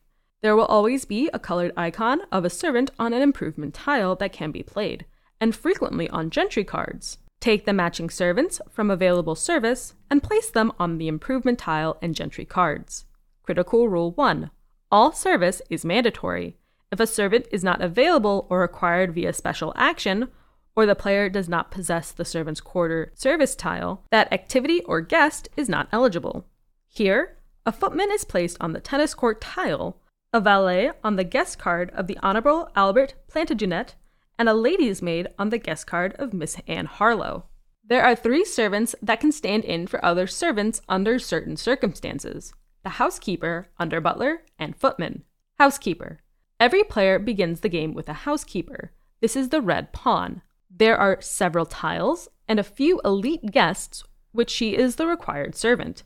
[0.41, 4.33] There will always be a colored icon of a servant on an improvement tile that
[4.33, 5.05] can be played,
[5.39, 7.19] and frequently on gentry cards.
[7.39, 12.15] Take the matching servants from available service and place them on the improvement tile and
[12.15, 13.05] gentry cards.
[13.43, 14.49] Critical Rule 1
[14.91, 16.57] All service is mandatory.
[16.91, 20.29] If a servant is not available or acquired via special action,
[20.75, 25.49] or the player does not possess the servant's quarter service tile, that activity or guest
[25.57, 26.45] is not eligible.
[26.87, 29.97] Here, a footman is placed on the tennis court tile,
[30.31, 33.95] a valet on the guest card of the Honorable Albert Plantagenet,
[34.39, 37.45] and a lady's maid on the guest card of Miss Anne Harlow.
[37.83, 42.89] There are three servants that can stand in for other servants under certain circumstances the
[42.91, 45.23] housekeeper, under butler, and footman.
[45.57, 46.19] Housekeeper.
[46.59, 48.91] Every player begins the game with a housekeeper.
[49.21, 50.41] This is the red pawn.
[50.69, 56.03] There are several tiles and a few elite guests, which she is the required servant.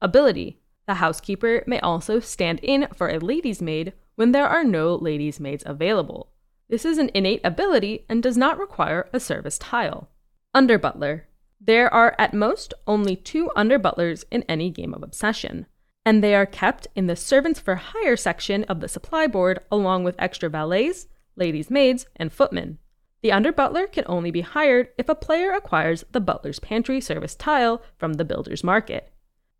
[0.00, 0.60] Ability.
[0.86, 5.40] The housekeeper may also stand in for a lady's maid when there are no lady's
[5.40, 6.32] maids available.
[6.68, 10.10] This is an innate ability and does not require a service tile.
[10.54, 11.26] Under Butler.
[11.60, 15.66] There are at most only two under butlers in any game of Obsession,
[16.04, 20.04] and they are kept in the Servants for Hire section of the supply board along
[20.04, 21.06] with extra valets,
[21.36, 22.78] ladies' maids, and footmen.
[23.20, 27.34] The under butler can only be hired if a player acquires the butler's pantry service
[27.34, 29.12] tile from the builder's market.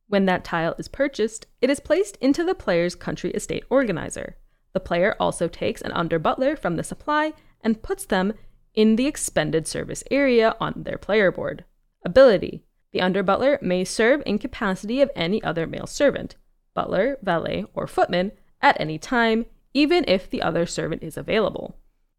[0.06, 4.36] When that tile is purchased, it is placed into the player's country estate organizer.
[4.72, 8.32] The player also takes an under butler from the supply and puts them
[8.74, 11.64] in the expended service area on their player board.
[12.04, 16.36] Ability The under butler may serve in capacity of any other male servant,
[16.74, 21.76] butler, valet, or footman, at any time, even if the other servant is available.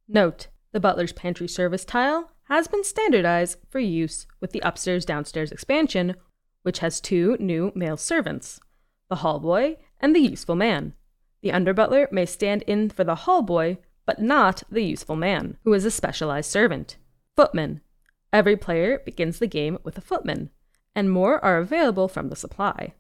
[0.08, 5.52] Note the butler's pantry service tile has been standardized for use with the upstairs downstairs
[5.52, 6.16] expansion,
[6.62, 8.60] which has two new male servants
[9.10, 10.94] the hall boy and the useful man.
[11.42, 15.58] The under butler may stand in for the hall boy, but not the useful man,
[15.64, 16.98] who is a specialized servant.
[17.36, 17.82] Footman.
[18.32, 20.52] Every player begins the game with a footman,
[21.00, 22.94] and more are available from the supply.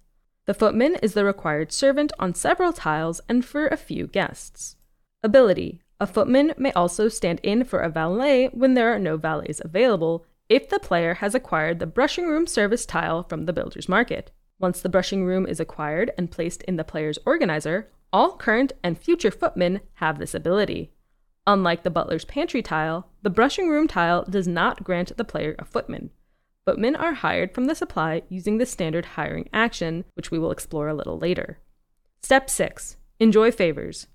[0.45, 4.77] The footman is the required servant on several tiles and for a few guests.
[5.21, 9.61] Ability A footman may also stand in for a valet when there are no valets
[9.65, 14.31] available if the player has acquired the brushing room service tile from the builder's market.
[14.59, 18.97] Once the brushing room is acquired and placed in the player's organizer, all current and
[18.97, 20.93] future footmen have this ability.
[21.45, 25.65] Unlike the butler's pantry tile, the brushing room tile does not grant the player a
[25.65, 26.11] footman.
[26.69, 30.87] Footmen are hired from the supply using the standard hiring action, which we will explore
[30.87, 31.57] a little later.
[32.21, 34.05] Step 6 Enjoy favors.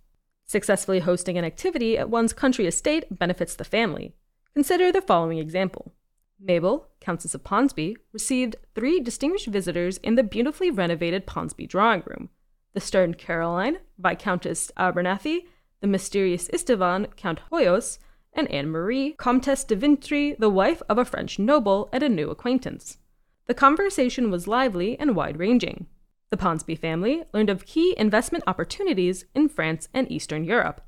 [0.46, 4.14] Successfully hosting an activity at one's country estate benefits the family.
[4.52, 5.94] Consider the following example
[6.38, 12.28] Mabel, Countess of Ponsonby, received three distinguished visitors in the beautifully renovated Ponsonby drawing room
[12.72, 15.46] the stern Caroline, Viscountess Abernathy,
[15.80, 17.98] the mysterious Istvan, Count Hoyos,
[18.34, 22.30] and Anne Marie, Comtesse de Vintry, the wife of a French noble and a new
[22.30, 22.98] acquaintance.
[23.46, 25.86] The conversation was lively and wide ranging.
[26.30, 30.82] The Ponsonby family learned of key investment opportunities in France and Eastern Europe,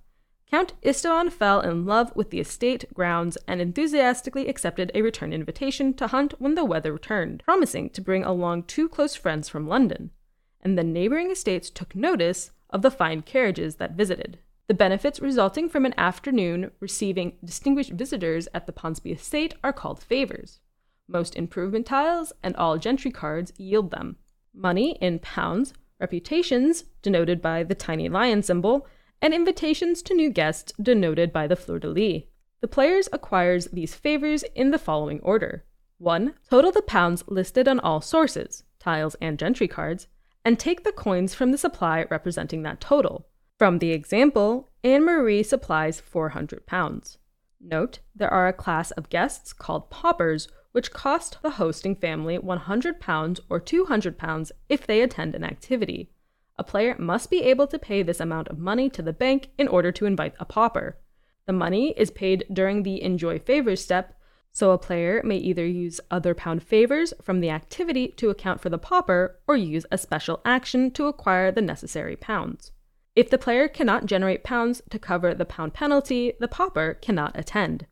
[0.48, 5.92] Count Istvan fell in love with the estate grounds and enthusiastically accepted a return invitation
[5.94, 10.11] to hunt when the weather returned, promising to bring along two close friends from London.
[10.61, 14.38] And the neighboring estates took notice of the fine carriages that visited.
[14.68, 20.02] The benefits resulting from an afternoon receiving distinguished visitors at the Ponsonby estate are called
[20.02, 20.59] favors.
[21.07, 24.16] Most improvement tiles and all gentry cards yield them.
[24.52, 28.88] Money in pounds, reputations, denoted by the tiny lion symbol,
[29.22, 32.22] and invitations to new guests denoted by the fleur de lis.
[32.61, 35.64] The players acquires these favors in the following order.
[35.98, 36.35] 1.
[36.50, 40.09] Total the pounds listed on all sources, tiles and gentry cards,
[40.44, 43.29] and take the coins from the supply representing that total.
[43.59, 47.16] From the example, Anne Marie supplies 400 pounds.
[47.59, 53.01] Note, there are a class of guests called paupers which cost the hosting family 100
[53.01, 56.11] pounds or 200 pounds if they attend an activity.
[56.59, 59.69] A player must be able to pay this amount of money to the bank in
[59.69, 60.99] order to invite a pauper.
[61.47, 64.21] The money is paid during the enjoy favors step,
[64.53, 68.69] so a player may either use other pound favors from the activity to account for
[68.69, 72.73] the pauper or use a special action to acquire the necessary pounds.
[73.16, 77.87] If the player cannot generate pounds to cover the pound penalty, the pauper cannot attend.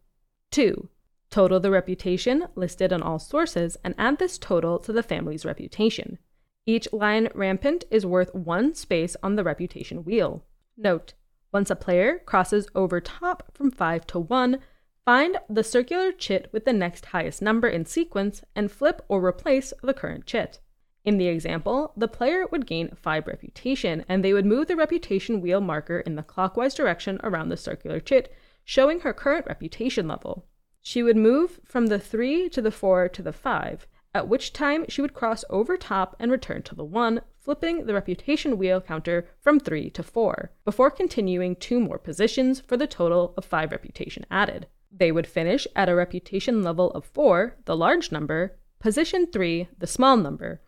[0.51, 0.91] 2.
[1.31, 6.19] Total the reputation listed on all sources and add this total to the family's reputation.
[6.67, 10.45] Each lion rampant is worth one space on the reputation wheel.
[10.77, 11.15] Note,
[11.53, 14.59] once a player crosses over top from 5 to 1,
[15.07, 19.73] find the circular chit with the next highest number in sequence and flip or replace
[19.83, 20.61] the current chit.
[21.05, 25.43] In the example, the player would gain 5 reputation and they would move the reputation
[25.43, 28.33] wheel marker in the clockwise direction around the circular chit,
[28.65, 30.47] showing her current reputation level.
[30.81, 34.87] She would move from the 3 to the 4 to the 5, at which time
[34.89, 39.29] she would cross over top and return to the 1, flipping the reputation wheel counter
[39.41, 44.25] from 3 to 4, before continuing two more positions for the total of 5 reputation
[44.31, 44.69] added.
[44.91, 49.87] They would finish at a reputation level of 4, the large number, position 3, the
[49.87, 50.61] small number,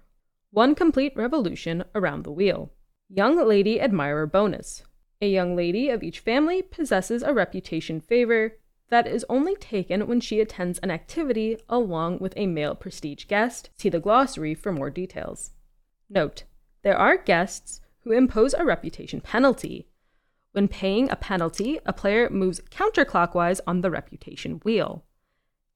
[0.51, 2.71] one complete revolution around the wheel.
[3.09, 4.83] Young Lady Admirer Bonus.
[5.21, 10.21] A young lady of each family possesses a reputation favor that is only taken when
[10.21, 13.71] she attends an activity along with a male prestige guest.
[13.77, 15.53] See the glossary for more details.
[16.09, 16.45] Note
[16.83, 19.89] there are guests who impose a reputation penalty.
[20.53, 25.05] When paying a penalty, a player moves counterclockwise on the reputation wheel.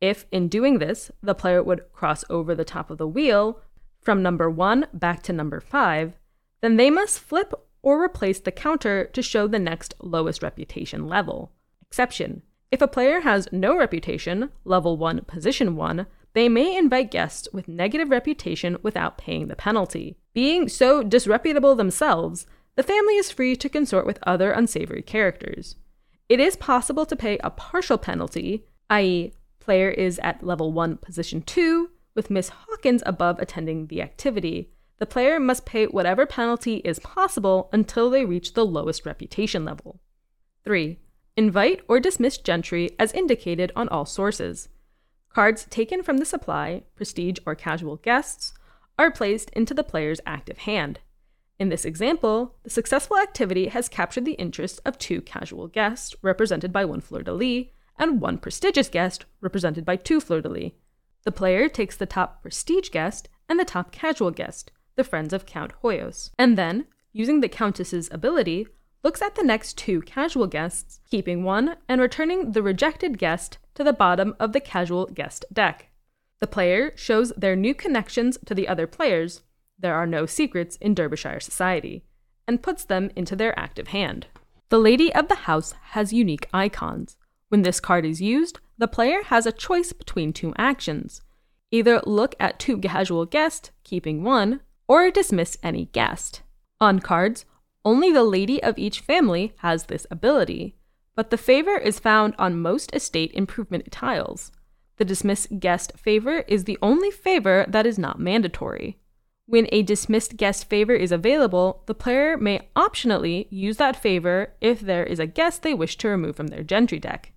[0.01, 3.61] If, in doing this, the player would cross over the top of the wheel
[4.01, 6.15] from number 1 back to number 5,
[6.61, 11.53] then they must flip or replace the counter to show the next lowest reputation level.
[11.83, 17.49] Exception if a player has no reputation, level 1, position 1, they may invite guests
[17.53, 20.17] with negative reputation without paying the penalty.
[20.33, 25.75] Being so disreputable themselves, the family is free to consort with other unsavory characters.
[26.29, 31.43] It is possible to pay a partial penalty, i.e., player is at level 1, position
[31.43, 31.91] 2,
[32.21, 34.75] with Miss Hawkins above attending the activity.
[34.99, 40.03] The player must pay whatever penalty is possible until they reach the lowest reputation level.
[40.65, 40.99] 3.
[41.39, 44.69] Invite or dismiss gentry as indicated on all sources.
[45.33, 48.53] Cards taken from the supply, prestige or casual guests,
[48.99, 51.01] are placed into the player's active hand.
[51.59, 56.71] In this example, the successful activity has captured the interest of two casual guests, represented
[56.71, 57.69] by one fleur de lis,
[57.99, 60.73] and one prestigious guest, represented by two fleur de lis.
[61.25, 65.47] The player takes the top prestige guest and the top casual guest, the friends of
[65.47, 68.67] Count Hoyos, and then, using the Countess's ability,
[69.03, 73.85] looks at the next two casual guests, keeping one and returning the rejected guest to
[73.85, 75.89] the bottom of the casual guest deck.
[76.41, 79.43] The player shows their new connections to the other players,
[79.79, 82.05] there are no secrets in Derbyshire society,
[82.47, 84.27] and puts them into their active hand.
[84.69, 87.17] The Lady of the House has unique icons.
[87.51, 91.21] When this card is used, the player has a choice between two actions
[91.73, 96.43] either look at two casual guests, keeping one, or dismiss any guest.
[96.81, 97.45] On cards,
[97.85, 100.77] only the lady of each family has this ability,
[101.15, 104.51] but the favor is found on most estate improvement tiles.
[104.97, 108.99] The dismiss guest favor is the only favor that is not mandatory.
[109.47, 114.81] When a dismissed guest favor is available, the player may optionally use that favor if
[114.81, 117.33] there is a guest they wish to remove from their gentry deck.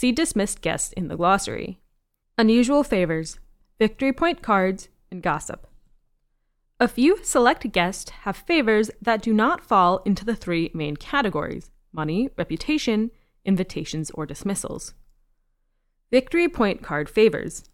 [0.00, 1.78] See dismissed guests in the glossary.
[2.38, 3.38] Unusual favors,
[3.78, 5.66] victory point cards, and gossip.
[6.80, 11.70] A few select guests have favors that do not fall into the three main categories
[11.92, 13.10] money, reputation,
[13.44, 14.94] invitations, or dismissals.
[16.10, 17.68] Victory point card favors.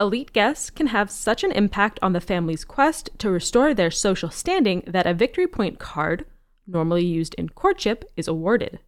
[0.00, 4.30] Elite guests can have such an impact on the family's quest to restore their social
[4.30, 6.24] standing that a victory point card,
[6.66, 8.80] normally used in courtship, is awarded.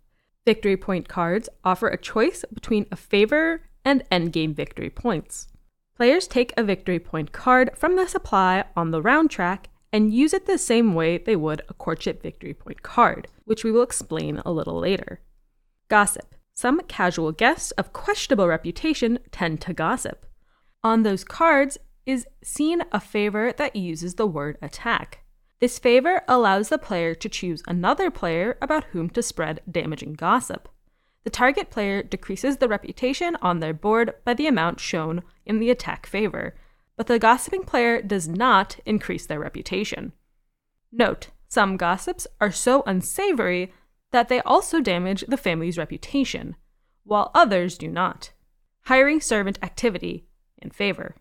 [0.45, 5.49] Victory point cards offer a choice between a favor and endgame victory points.
[5.97, 10.33] Players take a victory point card from the supply on the round track and use
[10.33, 14.43] it the same way they would a courtship victory point card, which we will explain
[14.45, 15.21] a little later.
[15.89, 16.35] Gossip.
[16.55, 20.27] Some casual guests of questionable reputation tend to gossip.
[20.83, 25.22] On those cards is seen a favor that uses the word attack.
[25.63, 30.69] This favor allows the player to choose another player about whom to spread damaging gossip.
[31.23, 35.71] The target player decreases the reputation on their board by the amount shown in the
[35.71, 36.57] attack favor,
[36.97, 40.11] but the gossiping player does not increase their reputation.
[40.91, 43.73] Note, some gossips are so unsavory
[44.11, 46.57] that they also damage the family's reputation,
[47.05, 48.33] while others do not.
[48.87, 50.27] Hiring servant activity
[50.59, 51.15] in favor.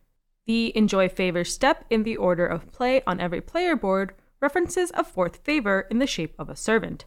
[0.48, 5.04] The enjoy favor step in the order of play on every player board references a
[5.04, 7.06] fourth favor in the shape of a servant.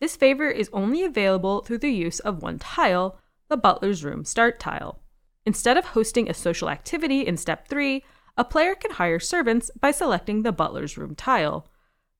[0.00, 3.18] This favor is only available through the use of one tile,
[3.48, 5.00] the butler's room start tile.
[5.46, 8.02] Instead of hosting a social activity in step 3,
[8.36, 11.68] a player can hire servants by selecting the butler's room tile.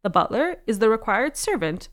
[0.02, 1.88] The butler is the required servant,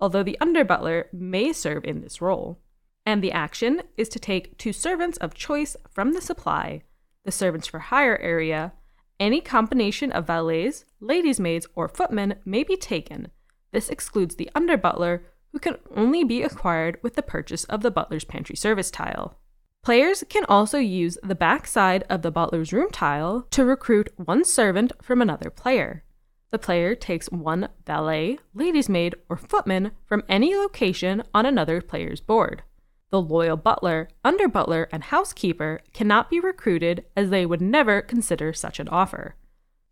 [0.00, 2.60] although the under butler may serve in this role.
[3.04, 6.82] And the action is to take two servants of choice from the supply,
[7.24, 8.72] the servants for hire area,
[9.18, 13.28] any combination of valets, ladies' maids, or footmen may be taken.
[13.72, 17.90] This excludes the under butler, who can only be acquired with the purchase of the
[17.90, 19.38] butler's pantry service tile.
[19.82, 24.44] Players can also use the back side of the butler's room tile to recruit one
[24.44, 26.02] servant from another player.
[26.50, 32.20] The player takes one valet, lady's maid, or footman from any location on another player's
[32.20, 32.62] board.
[33.10, 38.52] The loyal butler, under butler, and housekeeper cannot be recruited as they would never consider
[38.52, 39.36] such an offer.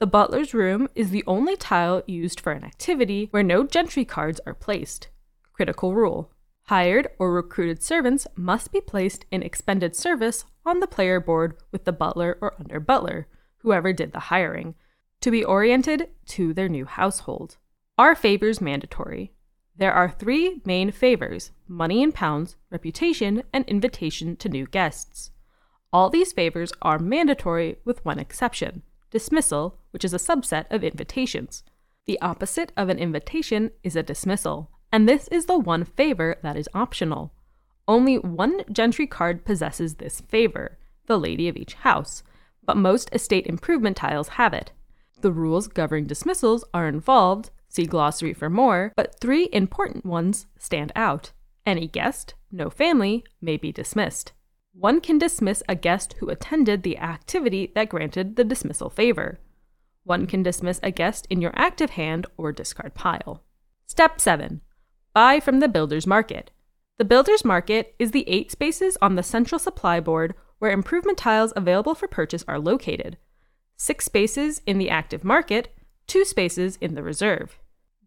[0.01, 4.41] The butler's room is the only tile used for an activity where no gentry cards
[4.47, 5.09] are placed.
[5.53, 6.33] Critical rule
[6.69, 11.85] Hired or recruited servants must be placed in expended service on the player board with
[11.85, 14.75] the butler or under butler, whoever did the hiring,
[15.21, 17.59] to be oriented to their new household.
[17.99, 19.34] Are favors mandatory?
[19.77, 25.33] There are three main favors money in pounds, reputation, and invitation to new guests.
[25.93, 31.63] All these favors are mandatory with one exception dismissal, which is a subset of invitations.
[32.07, 36.57] The opposite of an invitation is a dismissal, and this is the one favor that
[36.57, 37.33] is optional.
[37.87, 42.25] Only one gentry card possesses this favor, the lady of each house,
[42.65, 44.73] but most estate improvement tiles have it.
[45.21, 50.93] The rules governing dismissals are involved, See glossary for more, but three important ones stand
[50.95, 51.33] out.
[51.67, 54.31] Any guest, no family, may be dismissed.
[54.75, 59.41] One can dismiss a guest who attended the activity that granted the dismissal favor.
[60.05, 63.43] One can dismiss a guest in your active hand or discard pile.
[63.87, 64.61] Step 7
[65.13, 66.53] Buy from the builder's market.
[66.99, 71.53] The builder's market is the eight spaces on the central supply board where improvement tiles
[71.57, 73.17] available for purchase are located.
[73.77, 75.75] Six spaces in the active market,
[76.07, 77.59] two spaces in the reserve.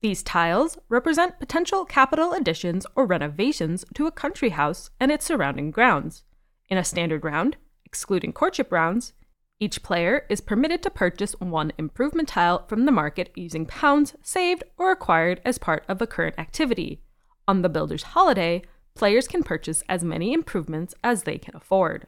[0.01, 5.71] These tiles represent potential capital additions or renovations to a country house and its surrounding
[5.71, 6.23] grounds.
[6.69, 9.13] In a standard round, excluding courtship rounds,
[9.59, 14.63] each player is permitted to purchase one improvement tile from the market using pounds saved
[14.77, 17.01] or acquired as part of a current activity.
[17.47, 18.61] On the builder's holiday,
[18.93, 22.05] players can purchase as many improvements as they can afford.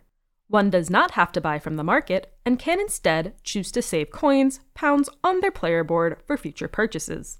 [0.47, 4.11] One does not have to buy from the market and can instead choose to save
[4.11, 7.39] coins, pounds on their player board for future purchases.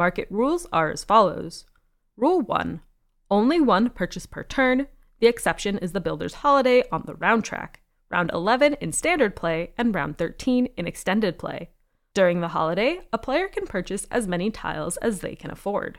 [0.00, 1.66] Market rules are as follows
[2.16, 2.80] Rule 1
[3.30, 4.86] Only one purchase per turn,
[5.18, 9.74] The exception is the Builder's Holiday on the round track, round 11 in standard play,
[9.76, 11.68] and round 13 in extended play.
[12.14, 15.98] During the holiday, a player can purchase as many tiles as they can afford.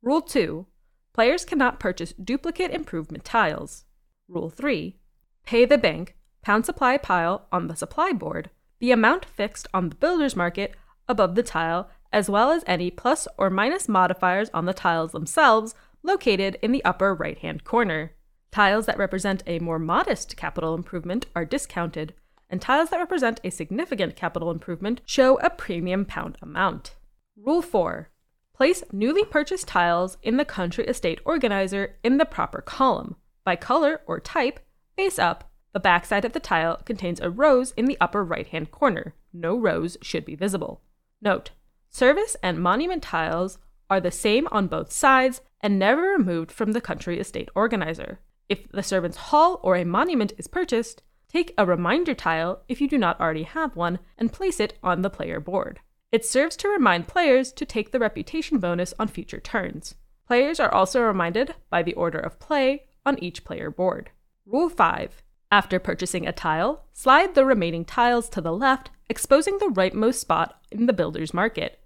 [0.00, 0.64] Rule 2
[1.12, 3.84] Players cannot purchase duplicate improvement tiles.
[4.28, 4.96] Rule 3
[5.44, 8.48] Pay the bank, pound supply pile on the supply board,
[8.78, 10.74] the amount fixed on the builder's market
[11.06, 15.74] above the tile, as well as any plus or minus modifiers on the tiles themselves
[16.02, 18.12] located in the upper right hand corner.
[18.50, 22.12] Tiles that represent a more modest capital improvement are discounted,
[22.50, 26.94] and tiles that represent a significant capital improvement show a premium pound amount.
[27.36, 28.10] Rule 4
[28.54, 33.16] Place newly purchased tiles in the country estate organizer in the proper column.
[33.44, 34.60] By color or type,
[34.94, 38.70] face up, the backside of the tile contains a rose in the upper right hand
[38.70, 39.14] corner.
[39.32, 40.82] No rose should be visible.
[41.22, 41.50] Note
[41.94, 43.58] Service and monument tiles
[43.90, 48.18] are the same on both sides and never removed from the country estate organizer.
[48.48, 52.88] If the servant's hall or a monument is purchased, take a reminder tile if you
[52.88, 55.80] do not already have one and place it on the player board.
[56.10, 59.94] It serves to remind players to take the reputation bonus on future turns.
[60.26, 64.10] Players are also reminded by the order of play on each player board.
[64.46, 65.22] Rule 5.
[65.50, 70.58] After purchasing a tile, slide the remaining tiles to the left, exposing the rightmost spot
[70.70, 71.78] in the builder's market.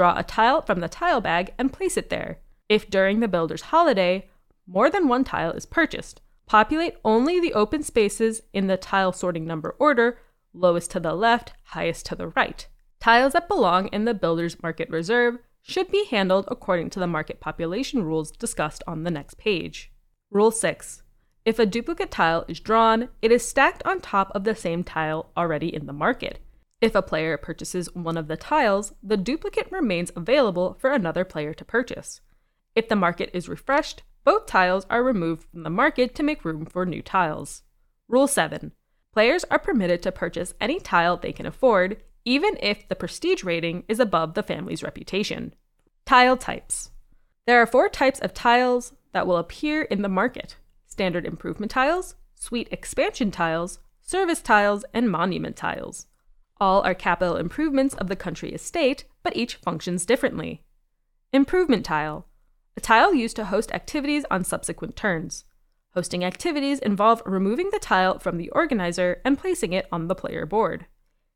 [0.00, 2.38] Draw a tile from the tile bag and place it there.
[2.70, 4.30] If during the builder's holiday,
[4.66, 6.22] more than one tile is purchased.
[6.46, 10.18] Populate only the open spaces in the tile sorting number order,
[10.54, 12.66] lowest to the left, highest to the right.
[12.98, 17.38] Tiles that belong in the builder's market reserve should be handled according to the market
[17.38, 19.92] population rules discussed on the next page.
[20.30, 21.02] Rule 6.
[21.44, 25.30] If a duplicate tile is drawn, it is stacked on top of the same tile
[25.36, 26.40] already in the market.
[26.80, 31.52] If a player purchases one of the tiles, the duplicate remains available for another player
[31.54, 32.20] to purchase.
[32.74, 36.64] If the market is refreshed, both tiles are removed from the market to make room
[36.64, 37.62] for new tiles.
[38.08, 38.72] Rule 7.
[39.12, 43.84] Players are permitted to purchase any tile they can afford, even if the prestige rating
[43.88, 45.54] is above the family's reputation.
[46.06, 46.90] Tile types.
[47.46, 50.56] There are four types of tiles that will appear in the market
[50.86, 56.06] standard improvement tiles, suite expansion tiles, service tiles, and monument tiles.
[56.60, 60.62] All are capital improvements of the country estate, but each functions differently.
[61.32, 62.26] Improvement tile
[62.76, 65.44] a tile used to host activities on subsequent turns.
[65.94, 70.46] Hosting activities involve removing the tile from the organizer and placing it on the player
[70.46, 70.86] board.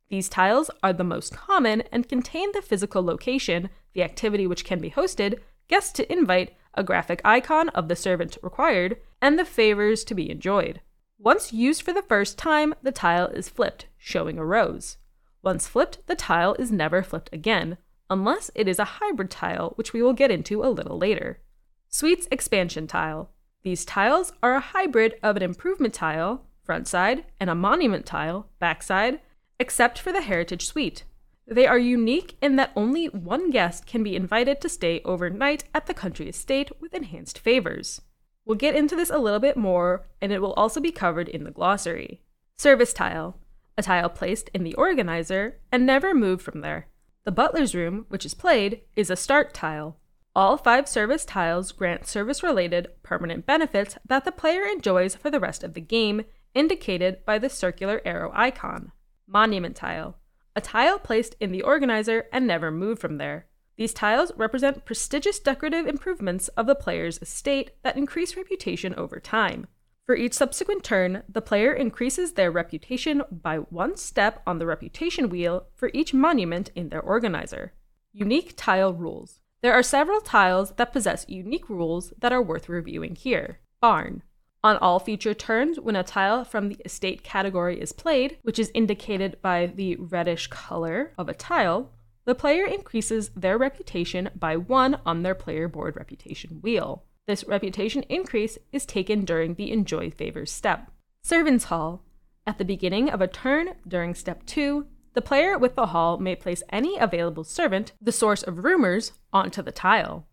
[0.09, 4.79] These tiles are the most common and contain the physical location, the activity which can
[4.79, 10.05] be hosted, guests to invite, a graphic icon of the servant required, and the favors
[10.05, 10.81] to be enjoyed.
[11.19, 14.99] Once used for the first time, the tile is flipped, showing a rose.
[15.45, 17.77] Once flipped, the tile is never flipped again,
[18.09, 21.39] unless it is a hybrid tile, which we will get into a little later.
[21.87, 23.31] Suite's expansion tile.
[23.63, 28.49] These tiles are a hybrid of an improvement tile, front side, and a monument tile,
[28.59, 29.21] backside,
[29.61, 31.05] except for the heritage suite.
[31.47, 35.85] They are unique in that only one guest can be invited to stay overnight at
[35.85, 38.01] the country estate with enhanced favors.
[38.47, 41.45] We'll get into this a little bit more, and it will also be covered in
[41.45, 42.23] the glossary.
[42.57, 43.37] Service tile,
[43.77, 46.89] a tile placed in the organizer and never moved from there.
[47.25, 49.99] The butler's room, which is played, is a start tile.
[50.37, 55.41] All five service tiles grant service related permanent benefits that the player enjoys for the
[55.41, 58.93] rest of the game, indicated by the circular arrow icon.
[59.27, 60.19] Monument tile,
[60.57, 63.47] a tile placed in the organizer and never moved from there.
[63.77, 69.67] These tiles represent prestigious decorative improvements of the player's estate that increase reputation over time.
[70.07, 75.31] For each subsequent turn, the player increases their reputation by one step on the reputation
[75.31, 77.73] wheel for each monument in their organizer.
[78.13, 79.41] Unique tile rules.
[79.63, 83.61] There are several tiles that possess unique rules that are worth reviewing here.
[83.81, 84.23] Barn.
[84.63, 88.71] On all future turns, when a tile from the estate category is played, which is
[88.75, 91.93] indicated by the reddish color of a tile,
[92.27, 97.05] the player increases their reputation by one on their player board reputation wheel.
[97.27, 100.91] This reputation increase is taken during the Enjoy Favors step.
[101.23, 102.05] Servants' Hall.
[102.47, 106.37] At the beginning of a turn during step 2, the player with the hall may
[106.37, 110.27] place any available servant, the source of rumors, onto the tile.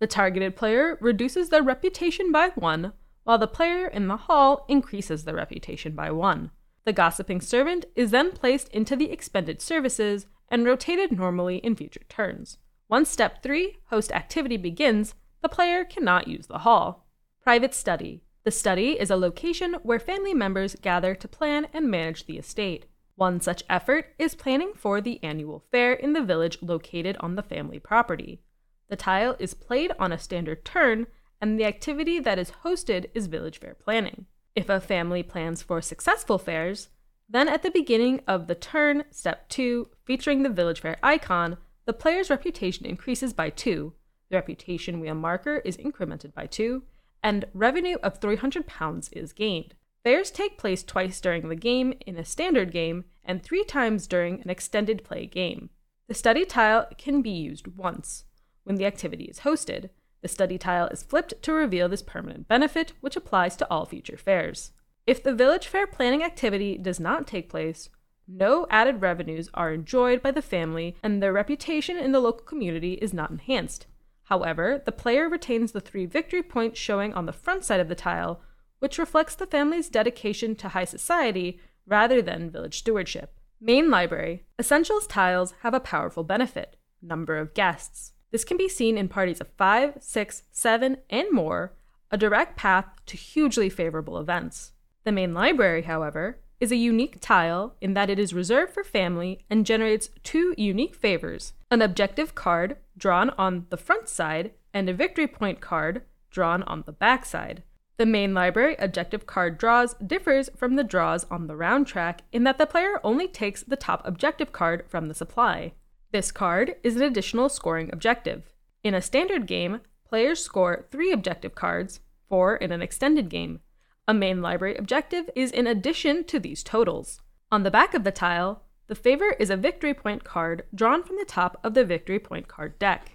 [0.00, 2.92] The targeted player reduces their reputation by 1,
[3.22, 6.50] while the player in the hall increases their reputation by 1.
[6.84, 12.04] The gossiping servant is then placed into the expended services and rotated normally in future
[12.10, 12.58] turns.
[12.90, 15.14] Once step 3, host activity begins,
[15.44, 17.06] the player cannot use the hall.
[17.42, 18.22] Private study.
[18.44, 22.86] The study is a location where family members gather to plan and manage the estate.
[23.16, 27.42] One such effort is planning for the annual fair in the village located on the
[27.42, 28.40] family property.
[28.88, 31.08] The tile is played on a standard turn,
[31.42, 34.24] and the activity that is hosted is village fair planning.
[34.56, 36.88] If a family plans for successful fairs,
[37.28, 41.92] then at the beginning of the turn, step 2, featuring the village fair icon, the
[41.92, 44.03] player's reputation increases by 2, the
[44.34, 46.82] reputation wheel marker is incremented by 2,
[47.22, 49.74] and revenue of 300 pounds is gained.
[50.02, 54.42] Fairs take place twice during the game in a standard game and three times during
[54.42, 55.70] an extended play game.
[56.08, 58.24] The study tile can be used once.
[58.64, 59.88] When the activity is hosted,
[60.20, 64.18] the study tile is flipped to reveal this permanent benefit, which applies to all future
[64.18, 64.72] fairs.
[65.06, 67.88] If the village fair planning activity does not take place,
[68.26, 72.94] no added revenues are enjoyed by the family and their reputation in the local community
[72.94, 73.86] is not enhanced.
[74.24, 77.94] However, the player retains the three victory points showing on the front side of the
[77.94, 78.40] tile,
[78.78, 83.38] which reflects the family's dedication to high society rather than village stewardship.
[83.60, 84.44] Main library.
[84.58, 88.12] Essentials tiles have a powerful benefit number of guests.
[88.30, 91.74] This can be seen in parties of five, six, seven, and more,
[92.10, 94.72] a direct path to hugely favorable events.
[95.04, 99.44] The main library, however, is a unique tile in that it is reserved for family
[99.50, 104.94] and generates two unique favors an objective card drawn on the front side and a
[104.94, 107.62] victory point card drawn on the back side.
[107.96, 112.42] The main library objective card draws differs from the draws on the round track in
[112.44, 115.72] that the player only takes the top objective card from the supply.
[116.10, 118.52] This card is an additional scoring objective.
[118.82, 123.60] In a standard game, players score three objective cards, four in an extended game.
[124.06, 127.22] A main library objective is in addition to these totals.
[127.50, 131.16] On the back of the tile, the favor is a victory point card drawn from
[131.16, 133.12] the top of the victory point card deck.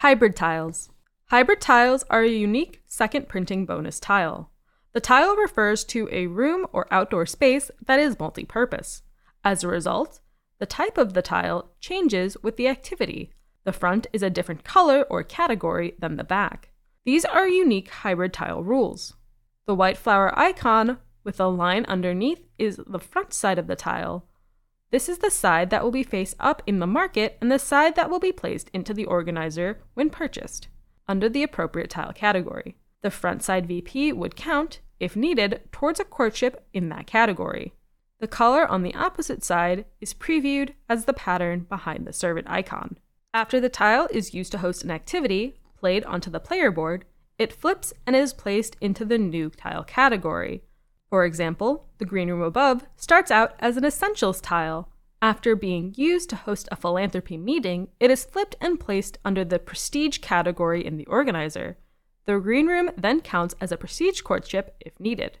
[0.00, 0.90] Hybrid tiles.
[1.26, 4.52] Hybrid tiles are a unique second printing bonus tile.
[4.92, 9.02] The tile refers to a room or outdoor space that is multi purpose.
[9.44, 10.20] As a result,
[10.60, 13.32] the type of the tile changes with the activity.
[13.64, 16.70] The front is a different color or category than the back.
[17.04, 19.14] These are unique hybrid tile rules.
[19.68, 24.24] The white flower icon with a line underneath is the front side of the tile.
[24.90, 27.94] This is the side that will be face up in the market and the side
[27.94, 30.68] that will be placed into the organizer when purchased,
[31.06, 32.78] under the appropriate tile category.
[33.02, 37.74] The front side VP would count, if needed, towards a courtship in that category.
[38.20, 42.96] The color on the opposite side is previewed as the pattern behind the servant icon.
[43.34, 47.04] After the tile is used to host an activity, played onto the player board,
[47.38, 50.62] it flips and is placed into the new tile category.
[51.08, 54.90] For example, the green room above starts out as an essentials tile.
[55.22, 59.58] After being used to host a philanthropy meeting, it is flipped and placed under the
[59.58, 61.78] prestige category in the organizer.
[62.26, 65.38] The green room then counts as a prestige courtship if needed.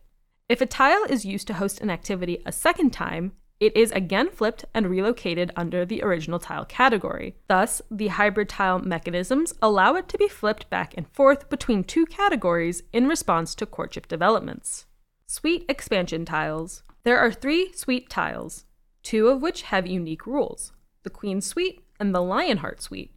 [0.48, 4.30] If a tile is used to host an activity a second time, it is again
[4.30, 7.34] flipped and relocated under the original tile category.
[7.48, 12.06] Thus, the hybrid tile mechanisms allow it to be flipped back and forth between two
[12.06, 14.86] categories in response to courtship developments.
[15.26, 16.82] Suite expansion tiles.
[17.02, 18.64] There are three suite tiles,
[19.02, 20.72] two of which have unique rules
[21.04, 23.14] the Queen Suite and the Lionheart Suite.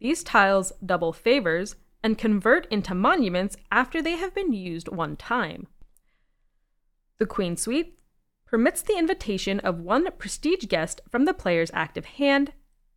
[0.00, 5.66] These tiles double favors and convert into monuments after they have been used one time.
[7.18, 7.97] The Queen Suite
[8.48, 12.52] permits the invitation of one prestige guest from the player's active hand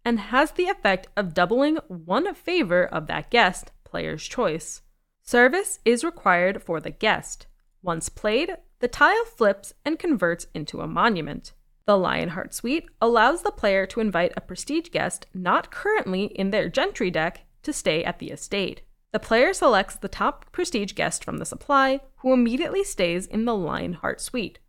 [0.05, 4.81] and has the effect of doubling one favor of that guest, player's choice.
[5.21, 7.47] Service is required for the guest.
[7.83, 11.51] Once played, the tile flips and converts into a monument.
[11.85, 16.69] The Lionheart Suite allows the player to invite a prestige guest not currently in their
[16.69, 18.81] gentry deck to stay at the estate.
[19.11, 23.55] The player selects the top prestige guest from the supply, who immediately stays in the
[23.55, 24.59] Lionheart Suite.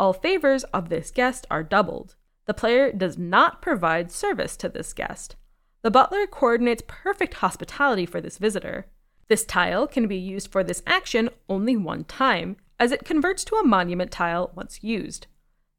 [0.00, 2.16] All favors of this guest are doubled.
[2.46, 5.36] The player does not provide service to this guest.
[5.82, 8.86] The butler coordinates perfect hospitality for this visitor.
[9.28, 13.56] This tile can be used for this action only one time, as it converts to
[13.56, 15.26] a monument tile once used.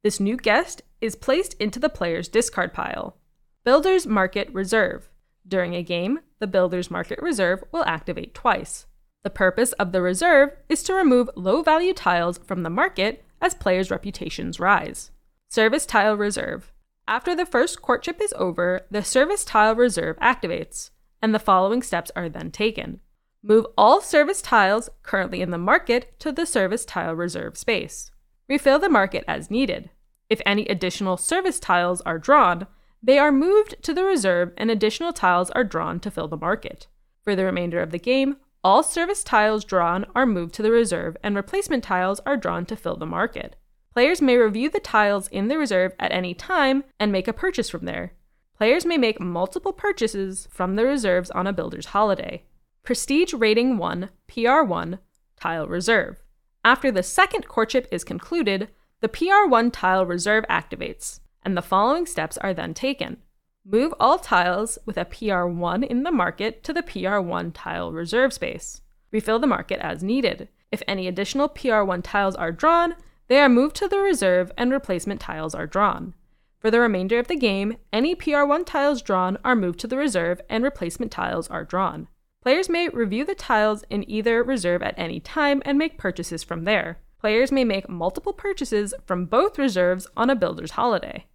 [0.03, 3.17] This new guest is placed into the player's discard pile.
[3.63, 5.09] Builder's Market Reserve.
[5.47, 8.85] During a game, the Builder's Market Reserve will activate twice.
[9.23, 13.53] The purpose of the reserve is to remove low value tiles from the market as
[13.53, 15.11] players' reputations rise.
[15.49, 16.71] Service Tile Reserve.
[17.07, 22.11] After the first courtship is over, the Service Tile Reserve activates, and the following steps
[22.15, 23.01] are then taken.
[23.43, 28.11] Move all service tiles currently in the market to the Service Tile Reserve space.
[28.47, 29.89] Refill the market as needed.
[30.29, 32.67] If any additional service tiles are drawn,
[33.01, 36.87] they are moved to the reserve and additional tiles are drawn to fill the market.
[37.23, 41.17] For the remainder of the game, all service tiles drawn are moved to the reserve,
[41.23, 43.55] and replacement tiles are drawn to fill the market.
[43.93, 47.69] Players may review the tiles in the reserve at any time and make a purchase
[47.69, 48.13] from there.
[48.55, 52.43] Players may make multiple purchases from the reserves on a builder's holiday.
[52.83, 54.99] Prestige Rating 1, PR1,
[55.39, 56.21] Tile Reserve.
[56.63, 62.37] After the second courtship is concluded, the PR1 tile reserve activates, and the following steps
[62.37, 63.17] are then taken.
[63.63, 68.81] Move all tiles with a PR1 in the market to the PR1 tile reserve space.
[69.11, 70.49] Refill the market as needed.
[70.71, 72.95] If any additional PR1 tiles are drawn,
[73.27, 76.15] they are moved to the reserve and replacement tiles are drawn.
[76.57, 80.41] For the remainder of the game, any PR1 tiles drawn are moved to the reserve
[80.49, 82.07] and replacement tiles are drawn.
[82.41, 86.63] Players may review the tiles in either reserve at any time and make purchases from
[86.63, 86.97] there.
[87.19, 91.25] Players may make multiple purchases from both reserves on a builder's holiday.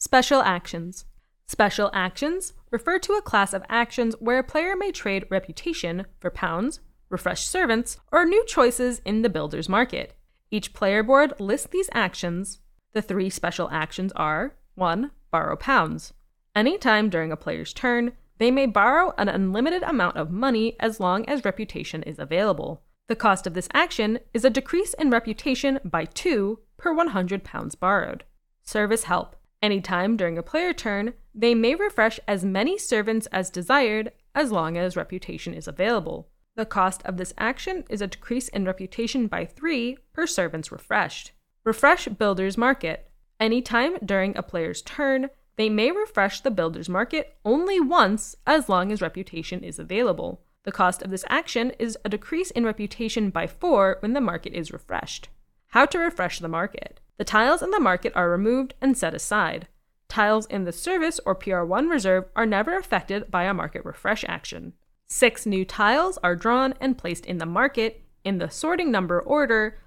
[0.00, 1.04] Special actions.
[1.46, 6.30] Special actions refer to a class of actions where a player may trade reputation for
[6.30, 10.14] pounds, refresh servants, or new choices in the builder's market.
[10.50, 12.58] Each player board lists these actions.
[12.94, 15.12] The three special actions are 1.
[15.30, 16.12] Borrow pounds.
[16.54, 21.28] Anytime during a player's turn, they may borrow an unlimited amount of money as long
[21.28, 22.82] as reputation is available.
[23.08, 27.76] The cost of this action is a decrease in reputation by 2 per 100 pounds
[27.76, 28.24] borrowed.
[28.62, 29.36] Service help.
[29.62, 34.78] Anytime during a player turn, they may refresh as many servants as desired as long
[34.78, 36.28] as reputation is available.
[36.56, 41.32] The cost of this action is a decrease in reputation by 3 per servants refreshed.
[41.64, 43.10] Refresh Builder's Market.
[43.38, 48.90] Anytime during a player's turn, they may refresh the builder's market only once as long
[48.90, 50.40] as reputation is available.
[50.64, 54.54] The cost of this action is a decrease in reputation by 4 when the market
[54.54, 55.28] is refreshed.
[55.68, 57.00] How to refresh the market.
[57.18, 59.68] The tiles in the market are removed and set aside.
[60.08, 64.72] Tiles in the service or PR1 reserve are never affected by a market refresh action.
[65.08, 69.78] Six new tiles are drawn and placed in the market in the sorting number order.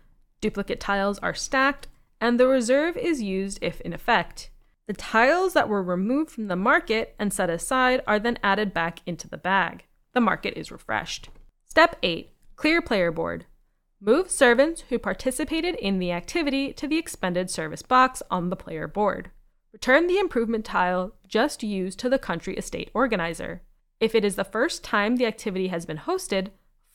[0.41, 1.87] Duplicate tiles are stacked,
[2.21, 4.49] and the reserve is used if in effect.
[4.87, 9.01] The tiles that were removed from the market and set aside are then added back
[9.05, 9.85] into the bag.
[10.13, 11.29] The market is refreshed.
[11.65, 13.45] Step 8 Clear player board.
[14.01, 18.87] Move servants who participated in the activity to the expended service box on the player
[18.87, 19.31] board.
[19.73, 23.61] Return the improvement tile just used to the country estate organizer.
[23.99, 26.47] If it is the first time the activity has been hosted,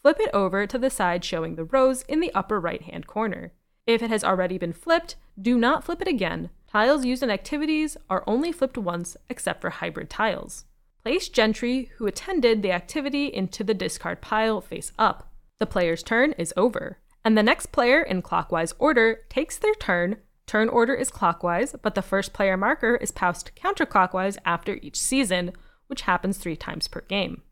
[0.02, 3.52] flip it over to the side showing the rose in the upper right hand corner.
[3.86, 7.96] If it has already been flipped, do not flip it again, Tiles used in activities
[8.10, 10.64] are only flipped once except for hybrid tiles.
[11.04, 15.30] Place gentry who attended the activity into the discard pile face up.
[15.60, 20.16] The player's turn is over, and the next player in clockwise order takes their turn.
[20.47, 25.53] Turn order is clockwise, but the first player marker is passed counterclockwise after each season,
[25.86, 27.42] which happens three times per game.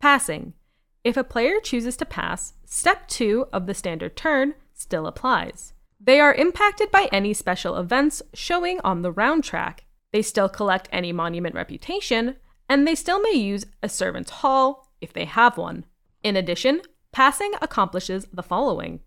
[0.00, 0.54] Passing.
[1.02, 5.72] If a player chooses to pass, step 2 of the standard turn still applies.
[5.98, 9.84] They are impacted by any special events showing on the round track.
[10.12, 12.36] They still collect any monument reputation,
[12.68, 15.84] and they still may use a servant's hall if they have one.
[16.22, 19.00] In addition, passing accomplishes the following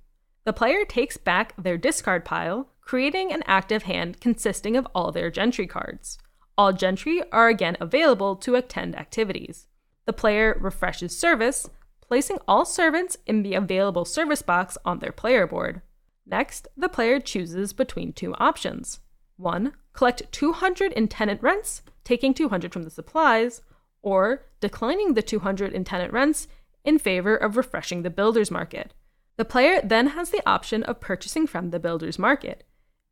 [0.45, 5.31] the player takes back their discard pile, creating an active hand consisting of all their
[5.31, 6.17] gentry cards.
[6.57, 9.67] All gentry are again available to attend activities.
[10.05, 11.69] The player refreshes service,
[12.01, 15.81] placing all servants in the available service box on their player board.
[16.25, 18.99] Next, the player chooses between two options.
[19.37, 19.73] 1.
[19.93, 23.61] Collect 200 in tenant rents, taking 200 from the supplies,
[24.01, 26.47] or declining the 200 in tenant rents
[26.83, 28.93] in favor of refreshing the builder's market.
[29.37, 32.63] The player then has the option of purchasing from the builder's market.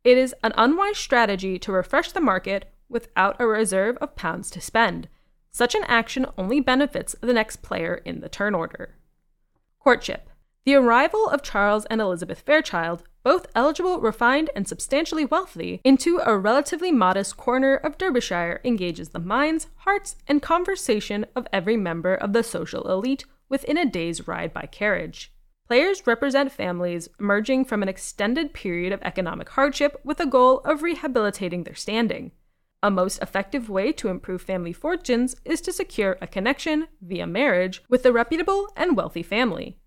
[0.04, 4.60] It is an unwise strategy to refresh the market without a reserve of pounds to
[4.60, 5.08] spend.
[5.50, 8.96] Such an action only benefits the next player in the turn order.
[9.78, 10.28] Courtship.
[10.64, 16.38] The arrival of Charles and Elizabeth Fairchild, both eligible, refined, and substantially wealthy, into a
[16.38, 22.32] relatively modest corner of Derbyshire engages the minds, hearts, and conversation of every member of
[22.32, 25.31] the social elite within a day's ride by carriage.
[25.72, 30.82] Players represent families emerging from an extended period of economic hardship with a goal of
[30.82, 32.32] rehabilitating their standing.
[32.82, 37.82] A most effective way to improve family fortunes is to secure a connection, via marriage,
[37.88, 39.78] with a reputable and wealthy family.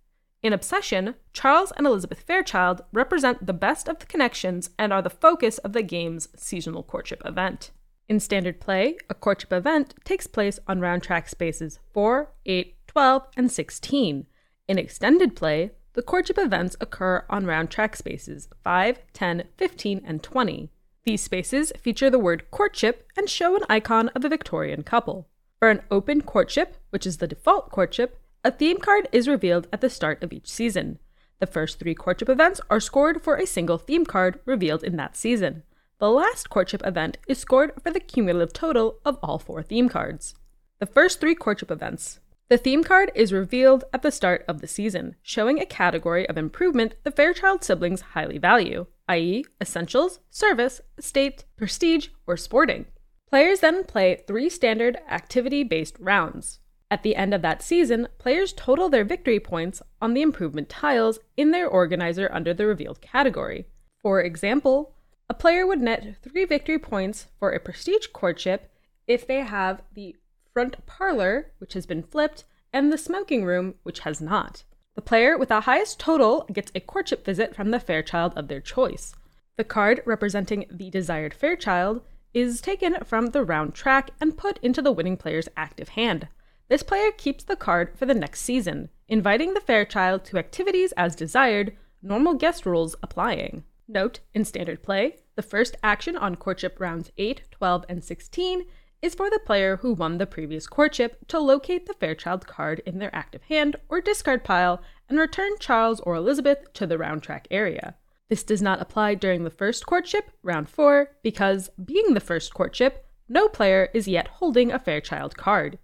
[0.42, 5.12] In Obsession, Charles and Elizabeth Fairchild represent the best of the connections and are the
[5.12, 7.70] focus of the game's seasonal courtship event.
[8.10, 13.28] In standard play, a courtship event takes place on round track spaces 4, 8, 12,
[13.38, 14.26] and 16.
[14.68, 20.24] In extended play, the courtship events occur on round track spaces 5, 10, 15, and
[20.24, 20.70] 20.
[21.04, 25.28] These spaces feature the word courtship and show an icon of a Victorian couple.
[25.60, 29.82] For an open courtship, which is the default courtship, a theme card is revealed at
[29.82, 31.00] the start of each season.
[31.40, 35.16] The first three courtship events are scored for a single theme card revealed in that
[35.16, 35.64] season.
[36.00, 40.36] The last courtship event is scored for the cumulative total of all four theme cards.
[40.80, 44.68] The first three courtship events The theme card is revealed at the start of the
[44.68, 51.46] season, showing a category of improvement the Fairchild siblings highly value, i.e., essentials, service, estate,
[51.58, 52.86] prestige, or sporting.
[53.32, 56.60] Players then play three standard activity based rounds.
[56.92, 61.18] At the end of that season, players total their victory points on the improvement tiles
[61.36, 63.66] in their organizer under the revealed category.
[64.04, 64.96] For example,
[65.28, 68.72] a player would net three victory points for a prestige courtship
[69.08, 70.16] if they have the
[70.56, 74.64] front parlor, which has been flipped, and the smoking room, which has not.
[74.96, 78.62] The player with the highest total gets a courtship visit from the Fairchild of their
[78.62, 79.14] choice.
[79.58, 82.00] The card representing the desired Fairchild
[82.34, 86.30] is taken from the round track and put into the winning player's active hand.
[86.70, 91.18] This player keeps the card for the next season, inviting the Fairchild to activities as
[91.18, 93.66] desired, normal guest rules applying.
[93.90, 98.64] Note, in standard play, the first action on courtship rounds 8, 12, and 16
[99.06, 102.98] is for the player who won the previous courtship to locate the Fairchild card in
[102.98, 107.48] their active hand or discard pile and return Charles or Elizabeth to the round track
[107.52, 107.94] area.
[108.30, 113.06] This does not apply during the first courtship, round 4, because, being the first courtship,
[113.30, 115.78] no player is yet holding a Fairchild card.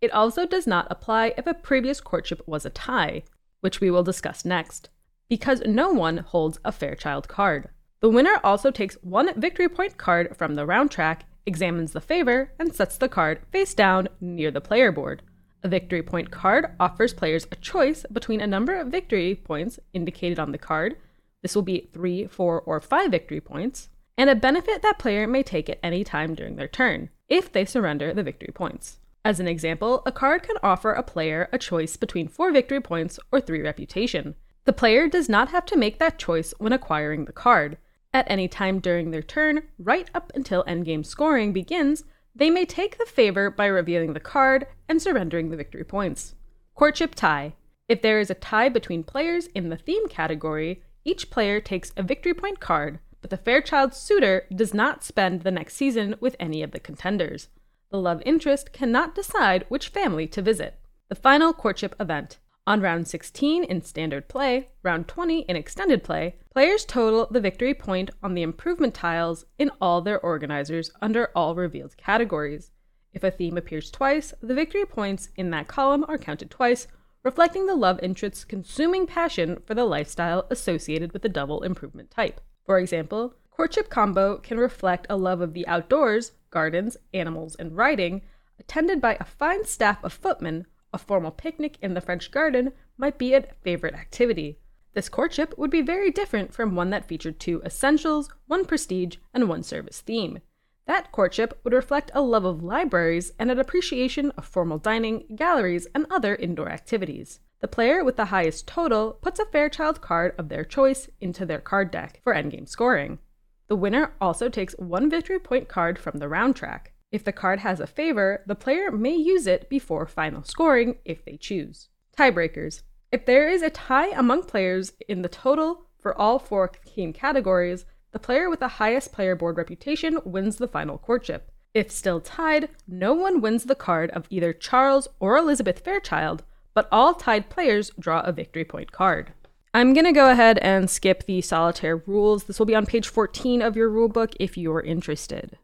[0.00, 3.24] It also does not apply if a previous courtship was a tie,
[3.60, 4.88] which we will discuss next,
[5.28, 7.68] because no one holds a Fairchild card.
[8.00, 12.52] The winner also takes one victory point card from the round track examines the favor,
[12.58, 15.22] and sets the card face down near the player board.
[15.62, 20.38] A victory point card offers players a choice between a number of victory points indicated
[20.38, 20.96] on the card.
[21.42, 25.42] This will be 3, 4, or 5 victory points, and a benefit that player may
[25.42, 28.98] take at any time during their turn, if they surrender the victory points.
[29.24, 33.20] As an example, a card can offer a player a choice between 4 victory points
[33.30, 34.34] or 3 reputation.
[34.64, 37.78] The player does not have to make that choice when acquiring the card.
[38.14, 42.04] At any time during their turn, right up until endgame scoring begins,
[42.34, 46.34] they may take the favor by revealing the card and surrendering the victory points.
[46.74, 47.54] Courtship tie.
[47.88, 52.02] If there is a tie between players in the theme category, each player takes a
[52.02, 56.62] victory point card, but the Fairchild suitor does not spend the next season with any
[56.62, 57.48] of the contenders.
[57.90, 60.78] The love interest cannot decide which family to visit.
[61.08, 62.38] The final courtship event.
[62.64, 67.74] On round 16 in standard play, round 20 in extended play, players total the victory
[67.74, 72.70] point on the improvement tiles in all their organizers under all revealed categories.
[73.12, 76.86] If a theme appears twice, the victory points in that column are counted twice,
[77.24, 82.40] reflecting the love interest's consuming passion for the lifestyle associated with the double improvement type.
[82.64, 88.22] For example, courtship combo can reflect a love of the outdoors, gardens, animals, and riding,
[88.60, 93.18] attended by a fine staff of footmen a formal picnic in the French garden might
[93.18, 94.58] be a favorite activity.
[94.94, 99.48] This courtship would be very different from one that featured two essentials, one prestige, and
[99.48, 100.40] one service theme.
[100.86, 105.86] That courtship would reflect a love of libraries and an appreciation of formal dining, galleries,
[105.94, 107.40] and other indoor activities.
[107.60, 111.60] The player with the highest total puts a Fairchild card of their choice into their
[111.60, 113.20] card deck for endgame scoring.
[113.68, 116.92] The winner also takes one victory point card from the round track.
[117.12, 121.24] If the card has a favor, the player may use it before final scoring if
[121.24, 121.90] they choose.
[122.18, 122.82] Tiebreakers.
[123.12, 127.84] If there is a tie among players in the total for all four team categories,
[128.12, 131.50] the player with the highest player board reputation wins the final courtship.
[131.74, 136.42] If still tied, no one wins the card of either Charles or Elizabeth Fairchild,
[136.72, 139.34] but all tied players draw a victory point card.
[139.74, 142.44] I'm going to go ahead and skip the solitaire rules.
[142.44, 145.58] This will be on page 14 of your rulebook if you're interested.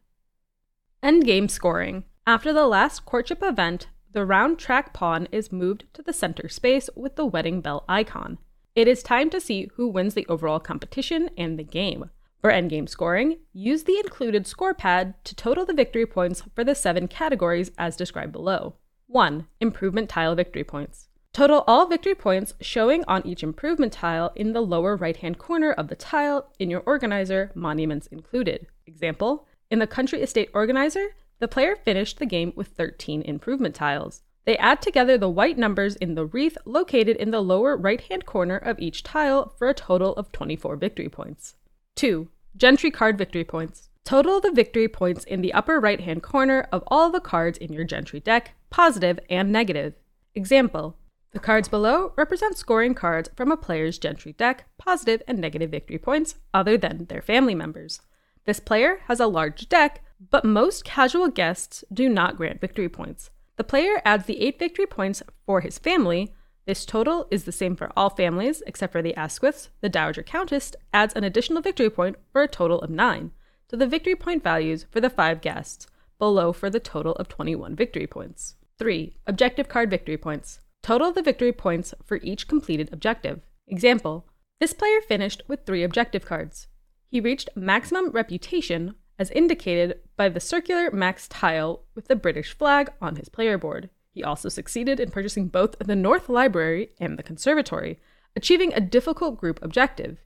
[1.03, 2.03] Endgame scoring.
[2.27, 6.91] After the last courtship event, the round track pawn is moved to the center space
[6.97, 8.39] with the wedding bell icon.
[8.75, 12.11] It is time to see who wins the overall competition and the game.
[12.41, 16.75] For endgame scoring, use the included score pad to total the victory points for the
[16.75, 18.75] seven categories as described below.
[19.07, 19.47] 1.
[19.61, 21.09] Improvement tile victory points.
[21.33, 25.71] Total all victory points showing on each improvement tile in the lower right hand corner
[25.71, 28.67] of the tile in your organizer, monuments included.
[28.87, 31.09] Example in the country estate organizer,
[31.41, 34.23] the player finished the game with 13 improvement tiles.
[34.45, 38.25] They add together the white numbers in the wreath located in the lower right hand
[38.25, 41.55] corner of each tile for a total of 24 victory points.
[41.97, 42.29] 2.
[42.57, 43.91] Gentry card victory points.
[44.05, 47.75] Total the victory points in the upper right hand corner of all the cards in
[47.75, 49.93] your Gentry deck, positive and negative.
[50.35, 50.97] Example
[51.33, 55.99] The cards below represent scoring cards from a player's Gentry deck, positive and negative victory
[55.99, 58.01] points, other than their family members.
[58.49, 63.29] This player has a large deck, but most casual guests do not grant victory points.
[63.57, 66.33] The player adds the 8 victory points for his family.
[66.65, 69.69] This total is the same for all families except for the Asquiths.
[69.83, 73.33] The Dowager Countess adds an additional victory point for a total of 9
[73.69, 75.87] to the victory point values for the 5 guests,
[76.19, 78.57] below for the total of 21 victory points.
[78.79, 79.15] 3.
[79.27, 80.61] Objective card victory points.
[80.83, 83.43] Total the victory points for each completed objective.
[83.67, 84.25] Example
[84.59, 86.67] This player finished with three objective cards.
[87.09, 92.93] He reached maximum reputation as indicated by the circular max tile with the British flag
[93.01, 93.91] on his player board.
[94.13, 97.99] He also succeeded in purchasing both the North Library and the Conservatory,
[98.37, 100.19] achieving a difficult group objective.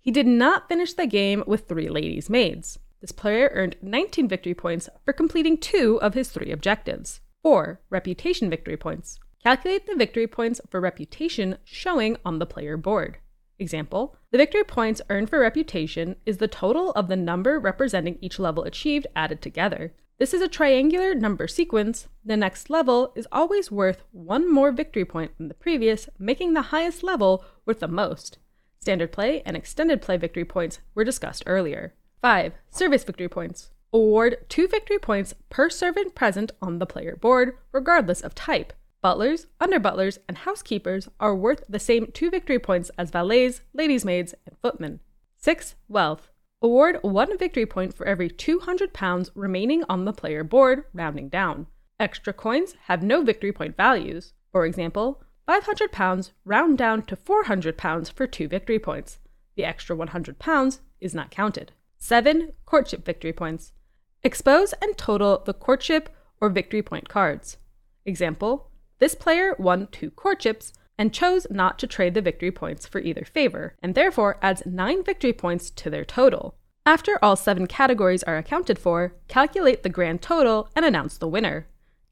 [0.00, 2.78] He did not finish the game with three ladies' maids.
[3.00, 7.20] This player earned 19 victory points for completing two of his three objectives.
[7.42, 7.80] 4.
[7.90, 9.18] Reputation victory points.
[9.42, 13.18] Calculate the victory points for reputation showing on the player board.
[13.58, 18.38] Example The victory points earned for reputation is the total of the number representing each
[18.38, 19.94] level achieved added together.
[20.18, 22.08] This is a triangular number sequence.
[22.24, 26.62] The next level is always worth one more victory point than the previous, making the
[26.62, 28.38] highest level worth the most.
[28.80, 31.94] Standard play and extended play victory points were discussed earlier.
[32.22, 32.52] 5.
[32.70, 33.70] Service victory points.
[33.92, 38.72] Award two victory points per servant present on the player board, regardless of type.
[39.04, 44.34] Butlers, underbutlers, and housekeepers are worth the same two victory points as valets, ladies' maids,
[44.46, 45.00] and footmen.
[45.36, 45.74] 6.
[45.88, 46.30] Wealth.
[46.62, 51.66] Award one victory point for every 200 pounds remaining on the player board, rounding down.
[52.00, 54.32] Extra coins have no victory point values.
[54.50, 59.18] For example, 500 pounds round down to 400 pounds for two victory points.
[59.54, 61.72] The extra 100 pounds is not counted.
[61.98, 62.54] 7.
[62.64, 63.74] Courtship victory points.
[64.22, 66.08] Expose and total the courtship
[66.40, 67.58] or victory point cards.
[68.06, 68.70] Example
[69.04, 73.26] This player won two courtships and chose not to trade the victory points for either
[73.26, 76.56] favor, and therefore adds 9 victory points to their total.
[76.86, 81.66] After all 7 categories are accounted for, calculate the grand total and announce the winner.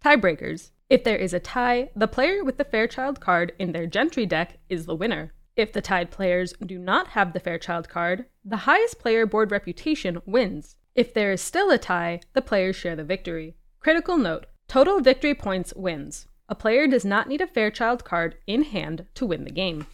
[0.05, 0.72] Tiebreakers.
[0.90, 4.59] If there is a tie, the player with the Fairchild card in their Gentry deck
[4.68, 5.32] is the winner.
[5.57, 10.20] If the tied players do not have the Fairchild card, the highest player board reputation
[10.26, 10.76] wins.
[10.95, 13.57] If there is still a tie, the players share the victory.
[13.80, 16.26] Critical note total victory points wins.
[16.53, 19.86] A player does not need a Fairchild card in hand to win the game.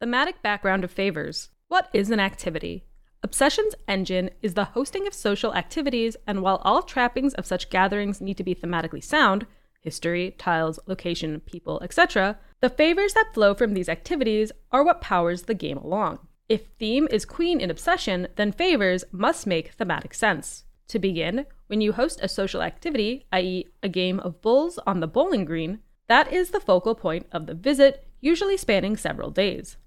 [0.00, 1.50] Thematic background of favors.
[1.68, 2.86] What is an activity?
[3.22, 8.22] Obsession's engine is the hosting of social activities, and while all trappings of such gatherings
[8.22, 9.46] need to be thematically sound
[9.82, 12.38] history, tiles, location, people, etc.
[12.62, 16.18] the favors that flow from these activities are what powers the game along.
[16.48, 20.64] If theme is queen in Obsession, then favors must make thematic sense.
[20.92, 25.06] To begin, when you host a social activity, i.e., a game of bowls on the
[25.06, 29.78] bowling green, that is the focal point of the visit, usually spanning several days.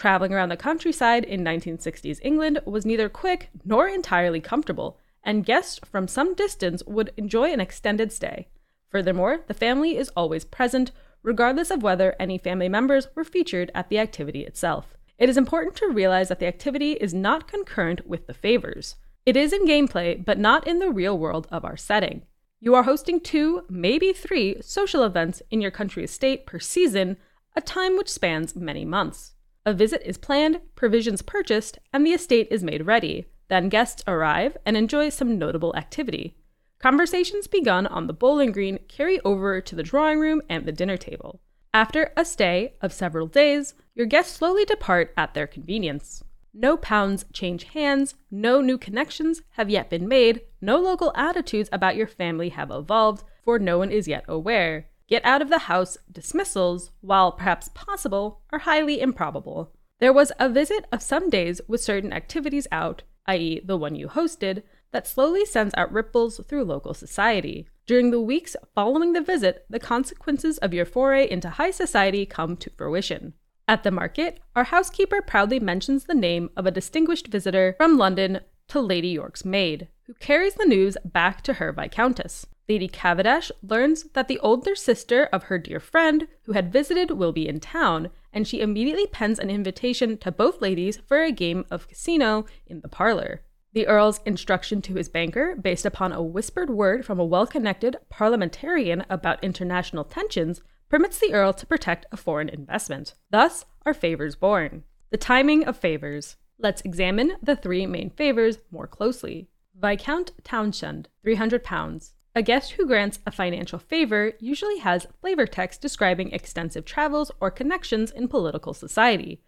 [0.00, 5.78] Traveling around the countryside in 1960s England was neither quick nor entirely comfortable, and guests
[5.84, 8.48] from some distance would enjoy an extended stay.
[8.88, 10.90] Furthermore, the family is always present,
[11.22, 14.96] regardless of whether any family members were featured at the activity itself.
[15.18, 18.96] It is important to realize that the activity is not concurrent with the favors.
[19.28, 22.22] It is in gameplay, but not in the real world of our setting.
[22.60, 27.18] You are hosting two, maybe three, social events in your country estate per season,
[27.54, 29.34] a time which spans many months.
[29.66, 33.26] A visit is planned, provisions purchased, and the estate is made ready.
[33.48, 36.34] Then guests arrive and enjoy some notable activity.
[36.78, 40.96] Conversations begun on the bowling green carry over to the drawing room and the dinner
[40.96, 41.42] table.
[41.74, 46.24] After a stay of several days, your guests slowly depart at their convenience.
[46.60, 51.94] No pounds change hands, no new connections have yet been made, no local attitudes about
[51.94, 54.88] your family have evolved, for no one is yet aware.
[55.06, 59.70] Get out of the house dismissals, while perhaps possible, are highly improbable.
[60.00, 64.08] There was a visit of some days with certain activities out, i.e., the one you
[64.08, 67.68] hosted, that slowly sends out ripples through local society.
[67.86, 72.56] During the weeks following the visit, the consequences of your foray into high society come
[72.56, 73.34] to fruition.
[73.68, 78.40] At the market, our housekeeper proudly mentions the name of a distinguished visitor from London
[78.68, 82.46] to Lady York's maid, who carries the news back to her Viscountess.
[82.66, 87.32] Lady Cavendish learns that the older sister of her dear friend who had visited will
[87.32, 91.66] be in town, and she immediately pens an invitation to both ladies for a game
[91.70, 93.42] of casino in the parlor.
[93.74, 97.98] The Earl's instruction to his banker, based upon a whispered word from a well connected
[98.08, 103.14] parliamentarian about international tensions, permits the Earl to protect a foreign investment.
[103.30, 104.84] Thus are favors born.
[105.10, 106.36] The timing of favors.
[106.58, 109.48] Let's examine the three main favors more closely.
[109.74, 112.14] Viscount Townshend, 300 pounds.
[112.34, 117.50] A guest who grants a financial favor usually has flavor text describing extensive travels or
[117.50, 119.40] connections in political society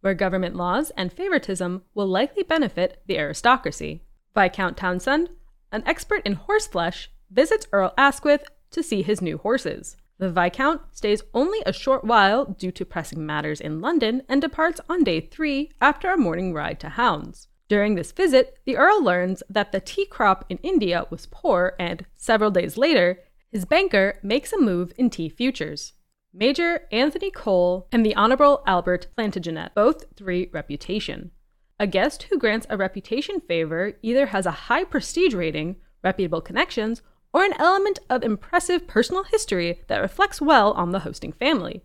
[0.00, 4.02] where government laws and favoritism will likely benefit the aristocracy.
[4.34, 5.30] Viscount Townshend,
[5.72, 9.96] an expert in horseflesh, visits Earl Asquith to see his new horses.
[10.18, 14.80] The Viscount stays only a short while due to pressing matters in London and departs
[14.88, 17.46] on day three after a morning ride to hounds.
[17.68, 22.04] During this visit, the Earl learns that the tea crop in India was poor, and
[22.16, 23.20] several days later,
[23.52, 25.94] His banker makes a move in tea futures.
[26.34, 31.30] Major Anthony Cole and the Honorable Albert Plantagenet, both three reputation.
[31.78, 37.02] A guest who grants a reputation favor either has a high prestige rating, reputable connections,
[37.32, 41.82] or an element of impressive personal history that reflects well on the hosting family.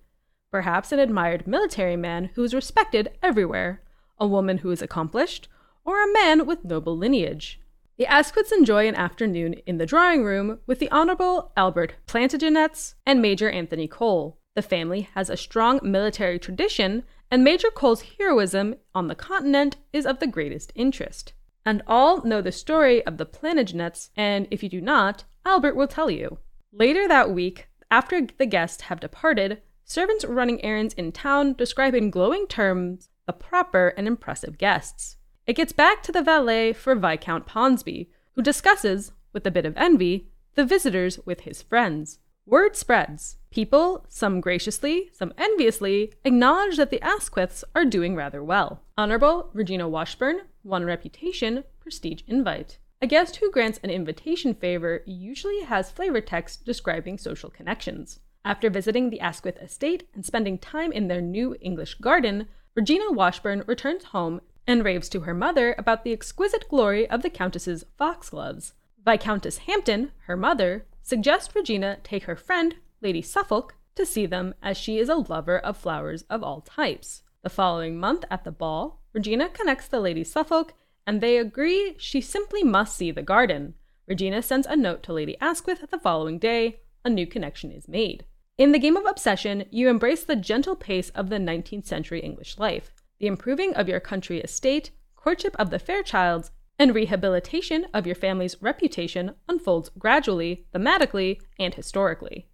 [0.52, 3.82] Perhaps an admired military man who is respected everywhere,
[4.20, 5.48] a woman who is accomplished,
[5.84, 7.60] or a man with noble lineage.
[7.98, 13.22] The Asquiths enjoy an afternoon in the drawing room with the Honorable Albert Plantagenets and
[13.22, 14.40] Major Anthony Cole.
[14.56, 20.06] The family has a strong military tradition, and Major Cole's heroism on the continent is
[20.06, 21.34] of the greatest interest.
[21.66, 25.88] And all know the story of the Plantagenets, and if you do not, Albert will
[25.88, 26.40] tell you.
[26.72, 32.10] Later that week, after the guests have departed, servants running errands in town describe in
[32.10, 35.18] glowing terms the proper and impressive guests.
[35.46, 39.78] It gets back to the valet for Viscount Ponsonby, who discusses, with a bit of
[39.78, 42.20] envy, the visitors with his friends.
[42.46, 43.38] Word spreads.
[43.52, 48.82] People, some graciously, some enviously, acknowledge that the Asquiths are doing rather well.
[48.98, 52.80] Honorable Regina Washburn one reputation, prestige invite.
[53.02, 58.20] A guest who grants an invitation favor usually has flavor text describing social connections.
[58.46, 63.64] After visiting the Asquith estate and spending time in their new English garden, Regina Washburn
[63.68, 68.74] returns home and raves to her mother about the exquisite glory of the Countess's foxgloves.
[69.06, 74.78] Viscountess Hampton, her mother, suggests Regina take her friend, Lady Suffolk, to see them as
[74.78, 77.24] she is a lover of flowers of all types.
[77.44, 80.74] The following month at the ball, Regina connects the Lady Suffolk
[81.06, 83.74] and they agree she simply must see the garden.
[84.08, 86.80] Regina sends a note to Lady Asquith the following day.
[87.04, 88.24] A new connection is made.
[88.58, 92.58] In the game of obsession, you embrace the gentle pace of the 19th century English
[92.58, 98.16] life, the improving of your country estate, courtship of the Fairchilds, and rehabilitation of your
[98.16, 102.48] family's reputation unfolds gradually, thematically, and historically.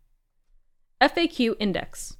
[0.99, 2.17] FAQ Index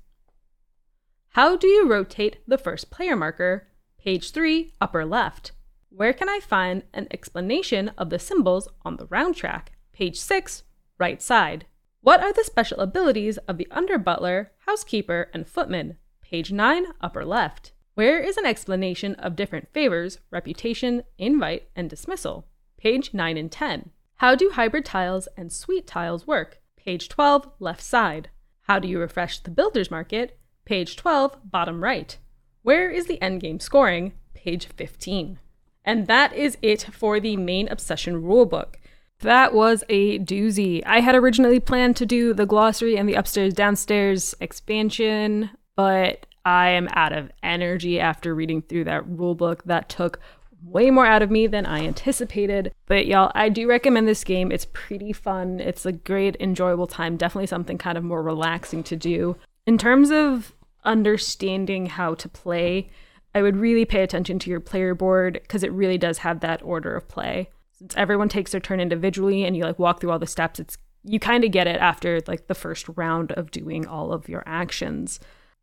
[1.34, 3.68] How do you rotate the first player marker?
[4.00, 5.52] Page 3, upper left.
[5.90, 9.74] Where can I find an explanation of the symbols on the round track?
[9.94, 10.64] Page 6,
[10.98, 11.66] right side.
[12.02, 15.98] What are the special abilities of the under butler, housekeeper, and footman?
[16.24, 17.74] Page 9, upper left.
[17.94, 22.48] Where is an explanation of different favors, reputation, invite, and dismissal?
[22.78, 23.92] Page 9 and 10.
[24.16, 26.60] How do hybrid tiles and suite tiles work?
[26.76, 28.30] Page 12, left side.
[28.62, 30.39] How do you refresh the builder's market?
[30.70, 32.16] Page 12, bottom right.
[32.62, 34.14] Where is the endgame scoring?
[34.36, 35.40] Page 15.
[35.84, 38.76] And that is it for the main obsession rulebook.
[39.22, 40.84] That was a doozy.
[40.86, 46.70] I had originally planned to do the glossary and the upstairs downstairs expansion, but I
[46.70, 49.64] am out of energy after reading through that rule book.
[49.64, 50.20] That took
[50.62, 52.76] way more out of me than I anticipated.
[52.86, 54.52] But y'all, I do recommend this game.
[54.52, 55.62] It's pretty fun.
[55.62, 57.18] It's a great, enjoyable time.
[57.18, 59.36] Definitely something kind of more relaxing to do.
[59.66, 60.54] In terms of
[60.84, 62.90] understanding how to play,
[63.36, 66.62] I would really pay attention to your player board because it really does have that
[66.64, 67.50] order of play.
[67.74, 70.78] Since everyone takes their turn individually and you like walk through all the steps, it's
[71.04, 74.44] you kind of get it after like the first round of doing all of your
[74.46, 75.20] actions.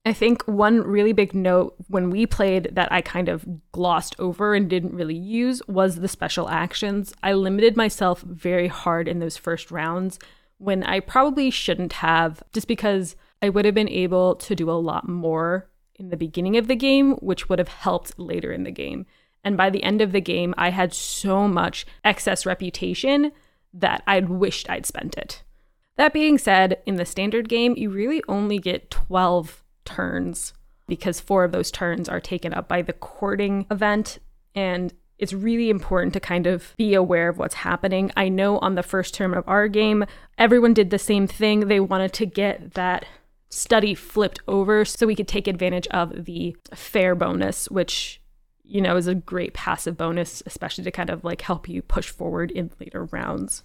[0.07, 4.55] I think one really big note when we played that I kind of glossed over
[4.55, 7.13] and didn't really use was the special actions.
[7.25, 10.21] I limited myself very hard in those first rounds
[10.59, 14.73] when I probably shouldn't have, just because I would have been able to do a
[14.73, 18.71] lot more in the beginning of the game, which would have helped later in the
[18.71, 19.07] game.
[19.45, 23.33] And by the end of the game, I had so much excess reputation
[23.73, 25.43] that I'd wished I'd spent it.
[25.97, 30.53] That being said, in the standard game, you really only get 12 turns
[30.87, 34.19] because four of those turns are taken up by the courting event.
[34.55, 38.13] And it's really important to kind of be aware of what's happening.
[38.17, 40.05] I know on the first term of our game,
[40.37, 41.69] everyone did the same thing.
[41.69, 43.07] They wanted to get that
[43.57, 48.21] study flipped over so we could take advantage of the fair bonus, which
[48.65, 52.11] you know is a great passive bonus, especially to kind of like help you push
[52.11, 53.63] forward in later rounds.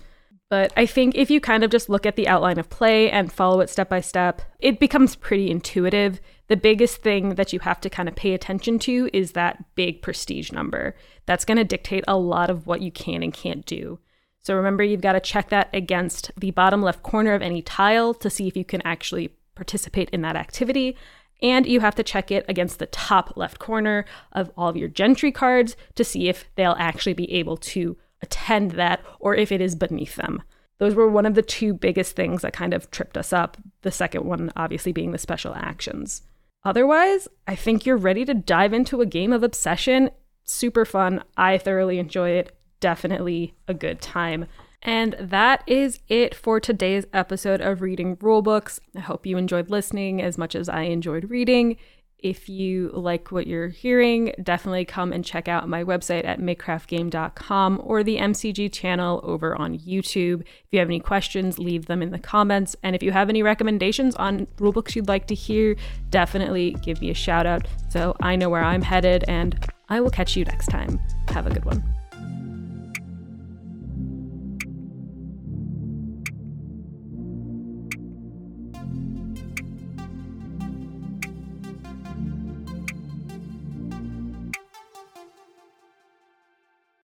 [0.49, 3.31] But I think if you kind of just look at the outline of play and
[3.31, 6.19] follow it step by step, it becomes pretty intuitive.
[6.47, 10.01] The biggest thing that you have to kind of pay attention to is that big
[10.01, 10.93] prestige number.
[11.25, 13.99] That's going to dictate a lot of what you can and can't do.
[14.43, 18.13] So remember, you've got to check that against the bottom left corner of any tile
[18.15, 19.29] to see if you can actually
[19.61, 20.97] participate in that activity.
[21.41, 24.89] And you have to check it against the top left corner of all of your
[24.89, 29.61] gentry cards to see if they'll actually be able to attend that or if it
[29.61, 30.41] is beneath them.
[30.77, 33.57] Those were one of the two biggest things that kind of tripped us up.
[33.83, 36.23] The second one, obviously, being the special actions.
[36.63, 40.09] Otherwise, I think you're ready to dive into a game of obsession.
[40.43, 41.23] Super fun.
[41.37, 42.55] I thoroughly enjoy it.
[42.79, 44.47] Definitely a good time.
[44.83, 48.79] And that is it for today's episode of Reading Rulebooks.
[48.95, 51.77] I hope you enjoyed listening as much as I enjoyed reading.
[52.17, 57.81] If you like what you're hearing, definitely come and check out my website at makecraftgame.com
[57.83, 60.41] or the MCG channel over on YouTube.
[60.41, 62.75] If you have any questions, leave them in the comments.
[62.83, 65.75] And if you have any recommendations on rulebooks you'd like to hear,
[66.11, 69.25] definitely give me a shout out so I know where I'm headed.
[69.27, 69.57] And
[69.89, 70.99] I will catch you next time.
[71.29, 71.83] Have a good one.